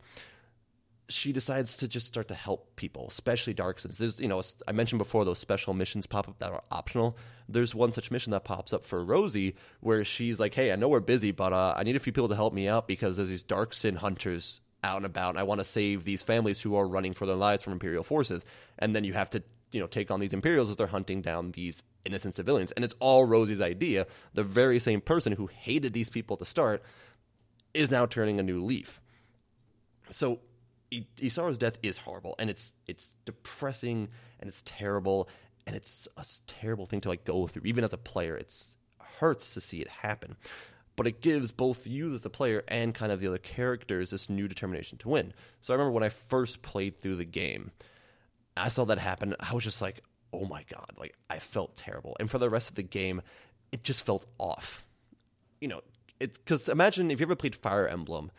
She 1.09 1.33
decides 1.33 1.77
to 1.77 1.89
just 1.89 2.07
start 2.07 2.27
to 2.29 2.35
help 2.35 2.75
people, 2.75 3.07
especially 3.09 3.55
Darcsens. 3.55 3.99
There's, 3.99 4.19
you 4.19 4.27
know, 4.27 4.43
I 4.67 4.73
mentioned 4.73 4.99
before 4.99 5.25
those 5.25 5.39
special 5.39 5.73
missions 5.73 6.05
pop 6.05 6.29
up 6.29 6.41
that 6.41 6.51
are 6.51 6.65
optional. 6.73 7.17
There's 7.49 7.77
one 7.77 7.93
such 7.93 8.11
mission 8.11 8.33
that 8.33 8.45
pops 8.45 8.73
up 8.73 8.85
for 8.85 9.05
Rosie 9.05 9.55
where 9.79 10.05
she's 10.05 10.41
like, 10.41 10.55
"Hey, 10.55 10.73
I 10.73 10.77
know 10.77 10.89
we're 10.89 10.99
busy, 10.99 11.31
but 11.31 11.53
uh, 11.53 11.75
I 11.77 11.85
need 11.85 11.95
a 11.95 12.01
few 12.01 12.13
people 12.13 12.29
to 12.29 12.35
help 12.35 12.53
me 12.53 12.67
out 12.67 12.89
because 12.89 13.17
there's 13.17 13.29
these 13.29 13.45
Darcsen 13.45 13.99
hunters 13.99 14.61
out 14.83 14.97
and 14.97 15.07
about. 15.07 15.31
And 15.31 15.39
I 15.39 15.43
want 15.43 15.61
to 15.61 15.65
save 15.65 16.05
these 16.05 16.23
families 16.23 16.61
who 16.61 16.75
are 16.77 16.89
running 16.89 17.13
for 17.13 17.27
their 17.27 17.37
lives 17.37 17.63
from 17.63 17.75
Imperial 17.75 18.05
forces. 18.05 18.45
And 18.79 18.95
then 18.95 19.05
you 19.05 19.13
have 19.13 19.31
to, 19.31 19.43
you 19.73 19.81
know, 19.81 19.87
take 19.87 20.11
on 20.11 20.21
these 20.21 20.33
Imperials 20.33 20.71
as 20.71 20.77
they're 20.77 20.87
hunting 20.87 21.23
down 21.23 21.53
these 21.53 21.83
innocent 22.05 22.35
civilians. 22.35 22.73
And 22.73 22.85
it's 22.85 22.95
all 23.01 23.25
Rosie's 23.25 23.61
idea. 23.61 24.07
The 24.35 24.45
very 24.45 24.79
same 24.79 25.01
person 25.01 25.33
who 25.33 25.49
hated 25.49 25.93
these 25.93 26.09
people 26.09 26.35
at 26.35 26.39
the 26.39 26.47
start 26.47 26.83
is 27.77 27.91
now 27.91 28.07
turning 28.07 28.41
a 28.41 28.43
new 28.43 28.63
leaf. 28.63 29.01
So 30.11 30.41
Isara's 30.93 31.59
death 31.59 31.79
is 31.83 31.99
horrible, 31.99 32.35
and 32.39 32.51
it's 32.51 32.73
it's 32.87 33.15
depressing, 33.25 34.09
and 34.41 34.49
it's 34.49 34.63
terrible, 34.65 35.29
and 35.67 35.77
it's 35.77 36.09
a 36.17 36.25
terrible 36.47 36.87
thing 36.87 37.01
to 37.03 37.09
like 37.09 37.25
go 37.25 37.47
through. 37.47 37.63
Even 37.65 37.85
as 37.85 37.93
a 37.93 37.99
player, 37.99 38.37
it's 38.37 38.79
hurts 38.99 39.55
to 39.55 39.61
see 39.61 39.81
it 39.81 39.89
happen 39.89 40.37
but 40.97 41.07
it 41.07 41.21
gives 41.21 41.53
both 41.53 41.87
you 41.87 42.13
as 42.15 42.23
the 42.23 42.31
player 42.31 42.65
and 42.69 42.95
kind 42.95 43.13
of 43.13 43.21
the 43.21 43.27
other 43.29 43.39
characters 43.39 44.11
this 44.11 44.29
new 44.29 44.49
determination 44.49 44.99
to 44.99 45.11
win. 45.11 45.33
So 45.61 45.73
I 45.73 45.77
remember 45.77 45.93
when 45.93 46.03
I 46.03 46.09
first 46.09 46.63
played 46.63 47.01
through 47.01 47.17
the 47.17 47.25
game, 47.25 47.71
I 48.57 48.71
saw 48.71 48.87
that 48.87 48.99
happen. 48.99 49.37
I 49.39 49.53
was 49.53 49.63
just 49.63 49.83
like, 49.83 50.03
oh 50.33 50.47
my 50.47 50.65
god, 50.69 50.93
like 50.99 51.15
I 51.29 51.39
felt 51.39 51.77
terrible. 51.77 52.17
And 52.19 52.31
for 52.31 52.39
the 52.39 52.51
rest 52.51 52.71
of 52.71 52.75
the 52.75 52.83
game, 52.83 53.21
it 53.71 53.85
just 53.85 54.03
felt 54.05 54.25
off. 54.39 54.85
You 55.61 55.69
know, 55.69 55.83
it's 56.21 56.39
because 56.39 56.69
imagine 56.69 57.11
if 57.11 57.21
you 57.21 57.27
ever 57.27 57.37
played 57.37 57.57
Fire 57.57 57.87
Emblem, 57.87 58.31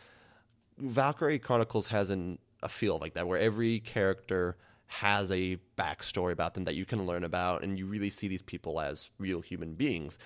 Valkyrie 0.78 1.38
Chronicles 1.38 1.88
has 1.88 2.10
an, 2.10 2.38
a 2.62 2.68
feel 2.68 2.98
like 2.98 3.14
that 3.14 3.26
where 3.26 3.38
every 3.38 3.80
character 3.80 4.56
has 4.86 5.30
a 5.30 5.58
backstory 5.76 6.32
about 6.32 6.54
them 6.54 6.64
that 6.64 6.74
you 6.74 6.86
can 6.86 7.06
learn 7.06 7.22
about, 7.22 7.62
and 7.62 7.78
you 7.78 7.86
really 7.86 8.10
see 8.10 8.26
these 8.26 8.42
people 8.42 8.80
as 8.80 9.10
real 9.18 9.40
human 9.40 9.74
beings. 9.74 10.18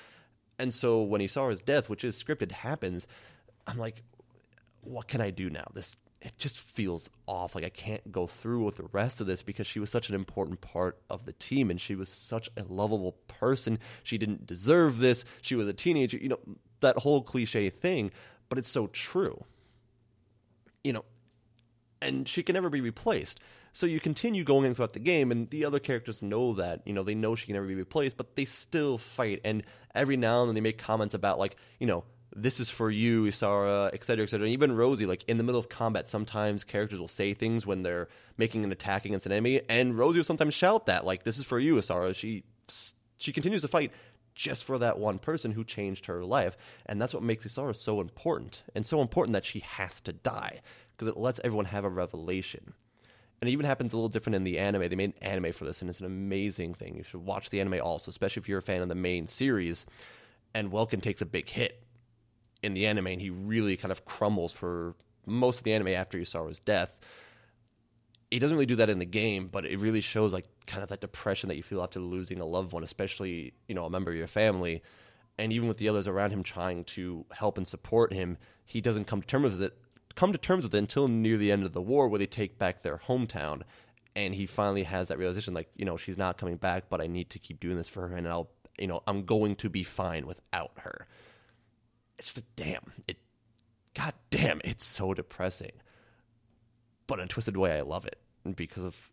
And 0.59 0.73
so 0.73 1.03
when 1.03 1.21
Isara's 1.21 1.61
death, 1.61 1.89
which 1.89 2.05
is 2.05 2.23
scripted, 2.23 2.53
happens, 2.53 3.09
I'm 3.67 3.79
like, 3.79 4.03
what 4.83 5.09
can 5.09 5.21
I 5.21 5.31
do 5.31 5.51
now? 5.51 5.65
This 5.75 5.97
it 6.21 6.39
just 6.39 6.57
feels 6.57 7.11
off. 7.27 7.57
Like 7.57 7.65
I 7.65 7.69
can't 7.69 8.13
go 8.13 8.29
through 8.29 8.65
with 8.65 8.77
the 8.77 8.89
rest 8.93 9.21
of 9.21 9.27
this 9.27 9.43
because 9.43 9.67
she 9.67 9.81
was 9.81 9.91
such 9.91 10.09
an 10.09 10.15
important 10.15 10.61
part 10.61 10.99
of 11.11 11.25
the 11.25 11.33
team 11.33 11.69
and 11.69 11.81
she 11.81 11.97
was 11.97 12.09
such 12.09 12.49
a 12.57 12.63
lovable 12.63 13.17
person. 13.27 13.81
She 14.05 14.19
didn't 14.19 14.47
deserve 14.47 14.99
this. 14.99 15.25
She 15.41 15.57
was 15.57 15.67
a 15.67 15.73
teenager. 15.73 16.17
You 16.19 16.29
know, 16.29 16.39
that 16.83 16.99
whole 16.99 17.23
cliche 17.23 17.71
thing, 17.71 18.11
but 18.49 18.59
it's 18.59 18.69
so 18.69 18.87
true. 18.89 19.45
You 20.85 20.93
know, 20.93 21.05
and 22.01 22.29
she 22.29 22.43
can 22.43 22.55
never 22.55 22.71
be 22.71 22.81
replaced. 22.81 23.41
So 23.73 23.87
you 23.87 24.01
continue 24.01 24.45
going 24.45 24.75
throughout 24.75 24.93
the 24.93 24.99
game, 24.99 25.31
and 25.31 25.49
the 25.49 25.65
other 25.65 25.79
characters 25.79 26.21
know 26.21 26.53
that. 26.55 26.83
You 26.85 26.93
know, 26.93 27.03
they 27.03 27.15
know 27.15 27.35
she 27.35 27.47
can 27.47 27.55
never 27.55 27.67
be 27.67 27.75
replaced, 27.75 28.19
but 28.19 28.37
they 28.37 28.45
still 28.45 28.99
fight. 28.99 29.41
And 29.45 29.63
every 29.95 30.19
now 30.19 30.43
and 30.43 30.51
then 30.51 30.55
they 30.55 30.61
make 30.61 30.77
comments 30.77 31.15
about, 31.15 31.39
like, 31.39 31.57
you 31.81 31.87
know, 31.87 32.05
this 32.35 32.61
is 32.61 32.71
for 32.71 32.91
you, 32.91 33.25
Isara, 33.25 33.93
etc., 33.93 34.25
etc. 34.25 34.45
And 34.45 34.53
even 34.53 34.73
Rosie, 34.73 35.07
like 35.07 35.25
in 35.29 35.39
the 35.39 35.45
middle 35.45 35.59
of 35.59 35.69
combat, 35.69 36.09
sometimes 36.09 36.65
characters 36.65 36.99
will 36.99 37.09
say 37.09 37.35
things 37.35 37.67
when 37.67 37.83
they're 37.83 38.09
making 38.37 38.65
an 38.65 38.73
attack 38.73 39.05
against 39.05 39.27
an 39.27 39.33
enemy, 39.33 39.63
and 39.69 39.97
Rosie 39.97 40.19
will 40.19 40.25
sometimes 40.25 40.55
shout 40.55 40.87
that, 40.87 41.05
like, 41.05 41.25
"This 41.25 41.39
is 41.39 41.45
for 41.45 41.59
you, 41.59 41.77
Isara." 41.77 42.15
She 42.15 42.45
she 43.19 43.33
continues 43.33 43.63
to 43.63 43.69
fight 43.69 43.93
just 44.35 44.65
for 44.65 44.79
that 44.79 44.99
one 44.99 45.19
person 45.19 45.53
who 45.53 45.65
changed 45.65 46.07
her 46.07 46.25
life, 46.25 46.57
and 46.87 47.01
that's 47.01 47.15
what 47.15 47.23
makes 47.23 47.47
Isara 47.47 47.75
so 47.77 48.01
important, 48.01 48.63
and 48.75 48.87
so 48.87 49.01
important 49.01 49.35
that 49.35 49.45
she 49.45 49.61
has 49.61 50.01
to 50.03 50.13
die 50.13 50.61
because 50.89 51.09
it 51.09 51.17
lets 51.17 51.41
everyone 51.45 51.67
have 51.67 51.85
a 51.85 51.91
revelation 51.91 52.75
and 53.43 53.49
it 53.49 53.55
even 53.55 53.67
happens 53.67 53.93
a 53.93 53.97
little 53.97 54.09
different 54.09 54.37
in 54.37 54.45
the 54.45 54.61
anime. 54.61 54.89
They 54.89 54.95
made 54.95 55.15
an 55.21 55.29
anime 55.29 55.53
for 55.53 55.65
this, 55.65 55.81
and 55.81 55.91
it's 55.91 55.99
an 55.99 56.07
amazing 56.07 56.75
thing. 56.75 56.97
You 56.97 57.03
should 57.03 57.27
watch 57.27 57.51
the 57.51 57.61
anime 57.61 57.81
also, 57.83 58.09
especially 58.09 58.41
if 58.41 58.49
you're 58.49 58.61
a 58.61 58.63
fan 58.63 58.83
of 58.83 58.89
the 58.89 58.95
main 58.95 59.27
series. 59.27 59.85
And 60.55 60.71
Welkin 60.71 61.01
takes 61.01 61.23
a 61.23 61.27
big 61.27 61.49
hit 61.49 61.83
in 62.63 62.75
the 62.75 62.87
anime, 62.87 63.09
and 63.09 63.21
he 63.21 63.31
really 63.31 63.77
kind 63.77 63.91
of 63.91 64.05
crumbles 64.05 64.53
for 64.53 64.95
most 65.27 65.59
of 65.59 65.65
the 65.65 65.73
anime 65.73 65.89
after 65.89 66.19
Isara's 66.19 66.61
death. 66.61 67.01
He 68.33 68.39
doesn't 68.39 68.57
really 68.57 68.67
do 68.67 68.77
that 68.77 68.91
in 68.91 68.99
the 68.99 69.05
game, 69.05 69.49
but 69.49 69.67
it 69.67 69.79
really 69.79 70.01
shows 70.01 70.33
like 70.33 70.47
kind 70.67 70.83
of 70.83 70.89
that 70.89 71.01
depression 71.01 71.49
that 71.49 71.57
you 71.57 71.63
feel 71.63 71.83
after 71.83 72.01
losing 72.01 72.41
a 72.41 72.47
loved 72.47 72.73
one, 72.73 72.83
especially 72.83 73.53
you 73.69 73.75
know 73.75 73.85
a 73.85 73.91
member 73.91 74.11
of 74.11 74.17
your 74.17 74.27
family. 74.27 74.83
And 75.39 75.53
even 75.53 75.69
with 75.69 75.79
the 75.79 75.89
others 75.89 76.07
around 76.07 76.31
him 76.31 76.43
trying 76.43 76.85
to 76.85 77.25
help 77.31 77.57
and 77.57 77.67
support 77.67 78.13
him, 78.13 78.37
he 78.65 78.81
doesn't 78.81 79.07
come 79.07 79.23
to 79.23 79.27
terms 79.27 79.53
with 79.53 79.63
it 79.63 79.79
come 80.15 80.33
to 80.33 80.39
terms 80.39 80.65
with 80.65 80.75
it 80.75 80.79
until 80.79 81.09
near 81.09 81.37
the 81.37 81.53
end 81.53 81.65
of 81.65 81.73
the 81.73 81.83
war, 81.83 82.09
where 82.09 82.19
they 82.19 82.27
take 82.27 82.59
back 82.59 82.83
their 82.83 82.99
hometown, 82.99 83.63
and 84.15 84.35
he 84.35 84.47
finally 84.47 84.85
has 84.85 85.09
that 85.09 85.19
realization, 85.19 85.55
like 85.55 85.69
you 85.77 85.85
know, 85.85 85.97
she's 85.97 86.19
not 86.19 86.39
coming 86.39 86.57
back, 86.57 86.85
but 86.89 87.01
I 87.01 87.07
need 87.07 87.31
to 87.31 87.39
keep 87.39 87.61
doing 87.61 87.77
this 87.77 87.89
for 87.89 88.09
her, 88.09 88.17
and 88.17 88.29
I'll, 88.29 88.51
you 88.79 88.87
know, 88.87 89.03
I'm 89.07 89.25
going 89.25 89.57
to 89.57 89.69
be 89.69 89.83
fine 89.83 90.27
without 90.27 90.73
her. 90.79 91.07
It's 92.19 92.35
just 92.35 92.57
damn 92.57 92.93
it, 93.09 93.19
god 93.95 94.15
damn, 94.31 94.61
it's 94.65 94.85
so 94.85 95.15
depressing, 95.15 95.73
but 97.07 97.19
in 97.19 97.27
a 97.27 97.29
twisted 97.29 97.57
way, 97.57 97.79
I 97.79 97.83
love 97.83 98.07
it 98.07 98.19
because 98.57 98.85
of 98.85 99.11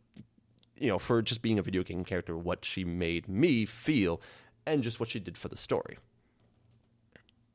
you 0.79 0.87
know, 0.87 0.99
for 0.99 1.21
just 1.21 1.41
being 1.41 1.59
a 1.59 1.61
video 1.61 1.83
game 1.83 2.05
character, 2.05 2.37
what 2.37 2.63
she 2.63 2.83
made 2.83 3.27
me 3.27 3.65
feel, 3.65 4.21
and 4.65 4.81
just 4.81 4.99
what 4.99 5.09
she 5.09 5.19
did 5.19 5.37
for 5.37 5.49
the 5.49 5.57
story. 5.57 5.97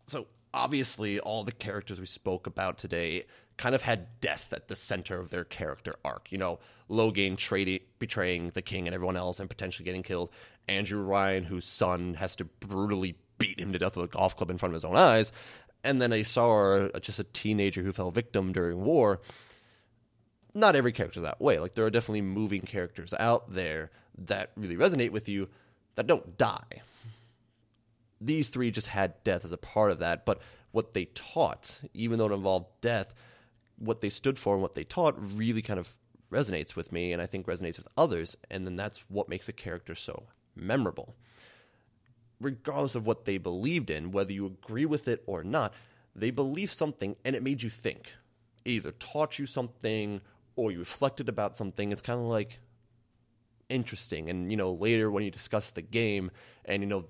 So 0.06 0.26
obviously 0.52 1.18
all 1.18 1.42
the 1.42 1.52
characters 1.52 1.98
we 1.98 2.06
spoke 2.06 2.46
about 2.46 2.78
today 2.78 3.24
kind 3.56 3.74
of 3.74 3.82
had 3.82 4.20
death 4.20 4.52
at 4.52 4.68
the 4.68 4.76
center 4.76 5.18
of 5.18 5.30
their 5.30 5.44
character 5.44 5.96
arc. 6.04 6.30
You 6.30 6.38
know, 6.38 6.58
Loghain 6.90 7.36
trading, 7.36 7.80
betraying 7.98 8.50
the 8.50 8.62
king 8.62 8.86
and 8.86 8.94
everyone 8.94 9.16
else 9.16 9.40
and 9.40 9.48
potentially 9.48 9.84
getting 9.84 10.02
killed. 10.02 10.30
Andrew 10.68 11.02
Ryan, 11.02 11.44
whose 11.44 11.64
son 11.64 12.14
has 12.14 12.36
to 12.36 12.44
brutally 12.44 13.16
beat 13.38 13.60
him 13.60 13.72
to 13.72 13.78
death 13.78 13.96
with 13.96 14.10
a 14.10 14.16
golf 14.16 14.36
club 14.36 14.50
in 14.50 14.58
front 14.58 14.72
of 14.72 14.74
his 14.74 14.84
own 14.84 14.96
eyes. 14.96 15.32
And 15.82 16.00
then 16.00 16.10
Isara, 16.10 16.94
uh, 16.94 17.00
just 17.00 17.18
a 17.18 17.24
teenager 17.24 17.82
who 17.82 17.92
fell 17.92 18.10
victim 18.10 18.52
during 18.52 18.84
war. 18.84 19.20
Not 20.54 20.76
every 20.76 20.92
character's 20.92 21.22
that 21.24 21.40
way. 21.40 21.58
Like 21.58 21.74
there 21.74 21.84
are 21.84 21.90
definitely 21.90 22.22
moving 22.22 22.62
characters 22.62 23.12
out 23.18 23.52
there 23.52 23.90
that 24.16 24.52
really 24.56 24.76
resonate 24.76 25.10
with 25.10 25.28
you 25.28 25.48
that 25.96 26.06
don't 26.06 26.38
die. 26.38 26.82
These 28.20 28.48
three 28.48 28.70
just 28.70 28.86
had 28.86 29.22
death 29.24 29.44
as 29.44 29.52
a 29.52 29.58
part 29.58 29.90
of 29.90 29.98
that, 29.98 30.24
but 30.24 30.40
what 30.70 30.92
they 30.92 31.06
taught, 31.06 31.80
even 31.92 32.18
though 32.18 32.26
it 32.26 32.32
involved 32.32 32.66
death, 32.80 33.12
what 33.76 34.00
they 34.00 34.08
stood 34.08 34.38
for 34.38 34.54
and 34.54 34.62
what 34.62 34.74
they 34.74 34.84
taught 34.84 35.14
really 35.18 35.62
kind 35.62 35.78
of 35.78 35.96
resonates 36.30 36.74
with 36.74 36.92
me 36.92 37.12
and 37.12 37.20
I 37.20 37.26
think 37.26 37.46
resonates 37.46 37.76
with 37.76 37.88
others, 37.96 38.36
and 38.50 38.64
then 38.64 38.76
that's 38.76 39.04
what 39.08 39.28
makes 39.28 39.48
a 39.48 39.52
character 39.52 39.94
so 39.94 40.24
memorable. 40.54 41.14
Regardless 42.40 42.94
of 42.94 43.06
what 43.06 43.24
they 43.24 43.38
believed 43.38 43.90
in, 43.90 44.10
whether 44.10 44.32
you 44.32 44.46
agree 44.46 44.86
with 44.86 45.06
it 45.08 45.22
or 45.26 45.44
not, 45.44 45.74
they 46.14 46.30
believed 46.30 46.72
something 46.72 47.16
and 47.24 47.34
it 47.36 47.42
made 47.42 47.62
you 47.62 47.70
think. 47.70 48.12
It 48.64 48.70
either 48.70 48.92
taught 48.92 49.38
you 49.38 49.46
something 49.46 50.20
or 50.56 50.70
you 50.70 50.78
reflected 50.78 51.28
about 51.28 51.56
something. 51.56 51.92
It's 51.92 52.02
kind 52.02 52.20
of 52.20 52.26
like 52.26 52.58
interesting. 53.68 54.30
And, 54.30 54.50
you 54.50 54.56
know, 54.56 54.72
later 54.72 55.10
when 55.10 55.24
you 55.24 55.30
discuss 55.30 55.70
the 55.70 55.82
game 55.82 56.30
and, 56.64 56.82
you 56.82 56.88
know, 56.88 57.04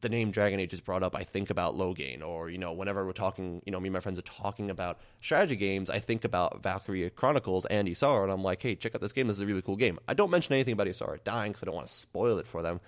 the 0.00 0.08
name 0.08 0.30
Dragon 0.30 0.60
Age 0.60 0.72
is 0.72 0.80
brought 0.80 1.02
up, 1.02 1.14
I 1.14 1.24
think 1.24 1.50
about 1.50 1.76
Loghain. 1.76 2.22
Or, 2.22 2.48
you 2.48 2.58
know, 2.58 2.72
whenever 2.72 3.04
we're 3.04 3.12
talking, 3.12 3.62
you 3.66 3.72
know, 3.72 3.80
me 3.80 3.88
and 3.88 3.94
my 3.94 4.00
friends 4.00 4.18
are 4.18 4.22
talking 4.22 4.70
about 4.70 5.00
strategy 5.20 5.56
games, 5.56 5.90
I 5.90 5.98
think 5.98 6.24
about 6.24 6.62
Valkyria 6.62 7.10
Chronicles 7.10 7.66
and 7.66 7.86
Isara, 7.86 8.24
and 8.24 8.32
I'm 8.32 8.42
like, 8.42 8.62
hey, 8.62 8.74
check 8.74 8.94
out 8.94 9.00
this 9.00 9.12
game. 9.12 9.26
This 9.26 9.36
is 9.36 9.40
a 9.40 9.46
really 9.46 9.62
cool 9.62 9.76
game. 9.76 9.98
I 10.08 10.14
don't 10.14 10.30
mention 10.30 10.54
anything 10.54 10.72
about 10.72 10.86
Isara 10.86 11.22
dying 11.22 11.52
because 11.52 11.62
I 11.62 11.66
don't 11.66 11.74
want 11.74 11.88
to 11.88 11.92
spoil 11.92 12.38
it 12.38 12.46
for 12.46 12.62
them, 12.62 12.80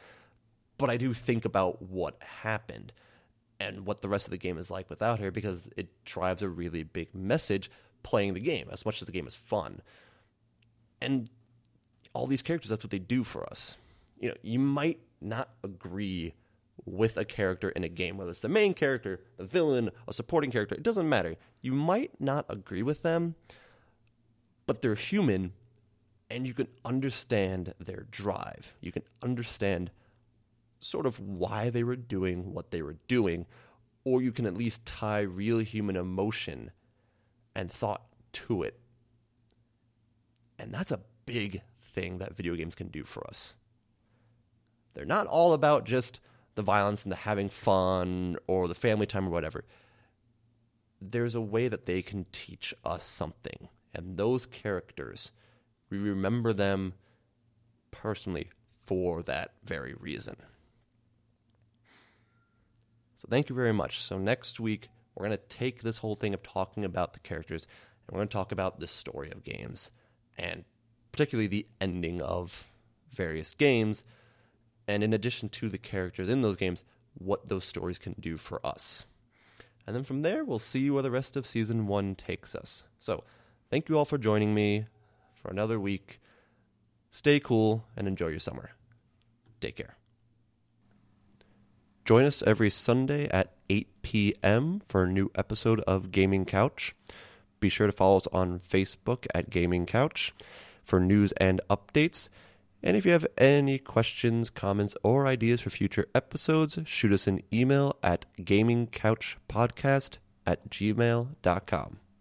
but 0.79 0.91
I 0.91 0.97
do 0.97 1.13
think 1.13 1.45
about 1.45 1.83
what 1.83 2.17
happened 2.23 2.93
and 3.61 3.87
what 3.87 4.01
the 4.01 4.09
rest 4.09 4.27
of 4.27 4.31
the 4.31 4.39
game 4.39 4.59
is 4.59 4.71
like 4.71 4.91
without 4.91 5.21
her 5.21 5.31
because 5.31 5.69
it 5.77 5.89
drives 6.05 6.43
a 6.43 6.49
really 6.49 6.83
big 6.83 7.15
message 7.15 7.71
playing 8.03 8.35
the 8.35 8.41
game 8.41 8.69
as 8.71 8.85
much 8.85 9.01
as 9.01 9.07
the 9.07 9.13
game 9.13 9.27
is 9.27 9.35
fun. 9.35 9.81
And 11.01 11.31
all 12.15 12.27
these 12.27 12.43
characters, 12.43 12.69
that's 12.69 12.85
what 12.85 12.91
they 12.91 12.99
do 12.99 13.25
for 13.25 13.45
us. 13.45 13.77
You 14.19 14.29
know, 14.29 14.35
you 14.43 14.59
might 14.59 15.01
not 15.21 15.51
agree 15.65 16.35
with 16.85 17.17
a 17.17 17.25
character 17.25 17.71
in 17.71 17.85
a 17.85 17.89
game, 17.89 18.17
whether 18.17 18.31
it's 18.31 18.41
the 18.41 18.49
main 18.49 18.75
character, 18.75 19.21
the 19.37 19.45
villain, 19.45 19.91
a 20.09 20.13
supporting 20.13 20.51
character, 20.51 20.75
it 20.75 20.83
doesn't 20.83 21.09
matter. 21.09 21.37
You 21.61 21.73
might 21.73 22.21
not 22.21 22.45
agree 22.49 22.83
with 22.83 23.03
them, 23.03 23.35
but 24.67 24.83
they're 24.83 24.95
human 24.95 25.53
and 26.33 26.47
you 26.47 26.55
can 26.55 26.69
understand 26.85 27.75
their 27.79 28.07
drive. 28.11 28.75
You 28.81 28.91
can 28.91 29.03
understand 29.23 29.91
sort 30.81 31.05
of 31.05 31.21
why 31.21 31.69
they 31.69 31.85
were 31.85 31.97
doing 31.97 32.55
what 32.55 32.71
they 32.71 32.81
were 32.81 32.97
doing, 33.07 33.45
or 34.05 34.23
you 34.23 34.33
can 34.33 34.47
at 34.47 34.55
least 34.55 34.87
tie 34.87 35.21
real 35.21 35.59
human 35.59 35.95
emotion 35.95 36.71
and 37.55 37.71
thought 37.71 38.03
to 38.33 38.63
it. 38.63 38.79
And 40.59 40.73
that's 40.73 40.91
a 40.91 41.01
big 41.27 41.63
thing 41.81 42.19
that 42.19 42.37
video 42.37 42.55
games 42.55 42.75
can 42.75 42.89
do 42.89 43.05
for 43.05 43.27
us. 43.27 43.55
They're 44.95 45.05
not 45.05 45.27
all 45.27 45.53
about 45.53 45.85
just 45.85 46.21
the 46.55 46.63
violence 46.63 47.03
and 47.03 47.13
the 47.13 47.17
having 47.17 47.49
fun 47.49 48.37
or 48.47 48.69
the 48.69 48.75
family 48.75 49.07
time 49.07 49.27
or 49.27 49.31
whatever. 49.31 49.65
There's 51.01 51.35
a 51.35 51.41
way 51.41 51.69
that 51.69 51.87
they 51.87 52.03
can 52.03 52.27
teach 52.31 52.75
us 52.85 53.03
something. 53.03 53.69
And 53.95 54.17
those 54.17 54.47
characters, 54.47 55.33
we 55.91 55.99
remember 55.99 56.53
them 56.53 56.95
personally 57.91 58.51
for 58.87 59.23
that 59.23 59.53
very 59.65 59.95
reason. 59.95 60.37
So 63.17 63.29
thank 63.31 63.49
you 63.49 63.55
very 63.55 63.73
much. 63.73 64.03
So 64.03 64.19
next 64.19 64.59
week, 64.59 64.89
we're 65.15 65.27
going 65.27 65.39
to 65.39 65.57
take 65.57 65.83
this 65.83 65.99
whole 65.99 66.17
thing 66.17 66.35
of 66.35 66.43
talking 66.43 66.85
about 66.85 67.13
the 67.13 67.21
characters 67.21 67.67
and 68.07 68.15
we're 68.15 68.21
going 68.21 68.29
to 68.29 68.33
talk 68.33 68.53
about 68.53 68.81
the 68.81 68.87
story 68.87 69.31
of 69.31 69.45
games 69.45 69.91
and 70.39 70.65
particularly 71.11 71.47
the 71.49 71.67
ending 71.81 72.21
of 72.23 72.67
various 73.13 73.55
games 73.55 74.05
and 74.89 75.05
in 75.05 75.13
addition 75.13 75.49
to 75.49 75.69
the 75.69 75.79
characters 75.79 76.29
in 76.29 76.43
those 76.43 76.57
games, 76.57 76.83
what 77.15 77.49
those 77.49 77.65
stories 77.65 77.99
can 77.99 78.15
do 78.19 78.37
for 78.37 78.65
us. 78.67 79.05
And 79.87 79.95
then 79.95 80.05
from 80.05 80.23
there, 80.23 80.45
we'll 80.45 80.59
see 80.59 80.91
where 80.91 81.03
the 81.03 81.11
rest 81.11 81.37
of 81.37 81.47
season 81.47 81.87
one 81.87 82.15
takes 82.15 82.55
us. 82.55 82.85
So, 83.01 83.25
thank 83.71 83.89
you 83.89 83.99
all 83.99 84.05
for 84.05 84.19
joining 84.19 84.55
me 84.55 84.87
for 85.35 85.51
another 85.51 85.79
week. 85.79 86.21
Stay 87.11 87.41
cool 87.41 87.85
and 87.97 88.07
enjoy 88.07 88.29
your 88.29 88.39
summer. 88.39 88.71
Take 89.61 89.77
care. 89.77 90.02
Join 92.05 92.25
us 92.25 92.43
every 92.43 92.71
Sunday 92.71 93.29
at 93.29 93.53
8 93.71 93.87
p.m. 94.03 94.83
for 94.89 95.05
a 95.05 95.09
new 95.09 95.31
episode 95.37 95.81
of 95.81 96.11
Gaming 96.11 96.45
Couch. 96.45 96.95
Be 97.61 97.69
sure 97.69 97.87
to 97.87 97.93
follow 97.93 98.17
us 98.17 98.27
on 98.33 98.59
Facebook 98.59 99.27
at 99.35 99.51
Gaming 99.51 99.87
Couch 99.87 100.35
for 100.83 100.99
news 100.99 101.31
and 101.33 101.61
updates. 101.71 102.29
And 102.83 102.97
if 102.97 103.07
you 103.07 103.13
have 103.13 103.27
any 103.39 103.79
questions, 103.79 104.51
comments, 104.51 104.97
or 105.05 105.29
ideas 105.29 105.61
for 105.61 105.71
future 105.71 106.09
episodes, 106.15 106.77
shoot 106.85 107.13
us 107.13 107.29
an 107.29 107.41
email 107.53 107.97
at 108.03 108.27
gamingcouchpodcast 108.37 110.19
at 110.45 110.69
gmail.com. 110.71 112.02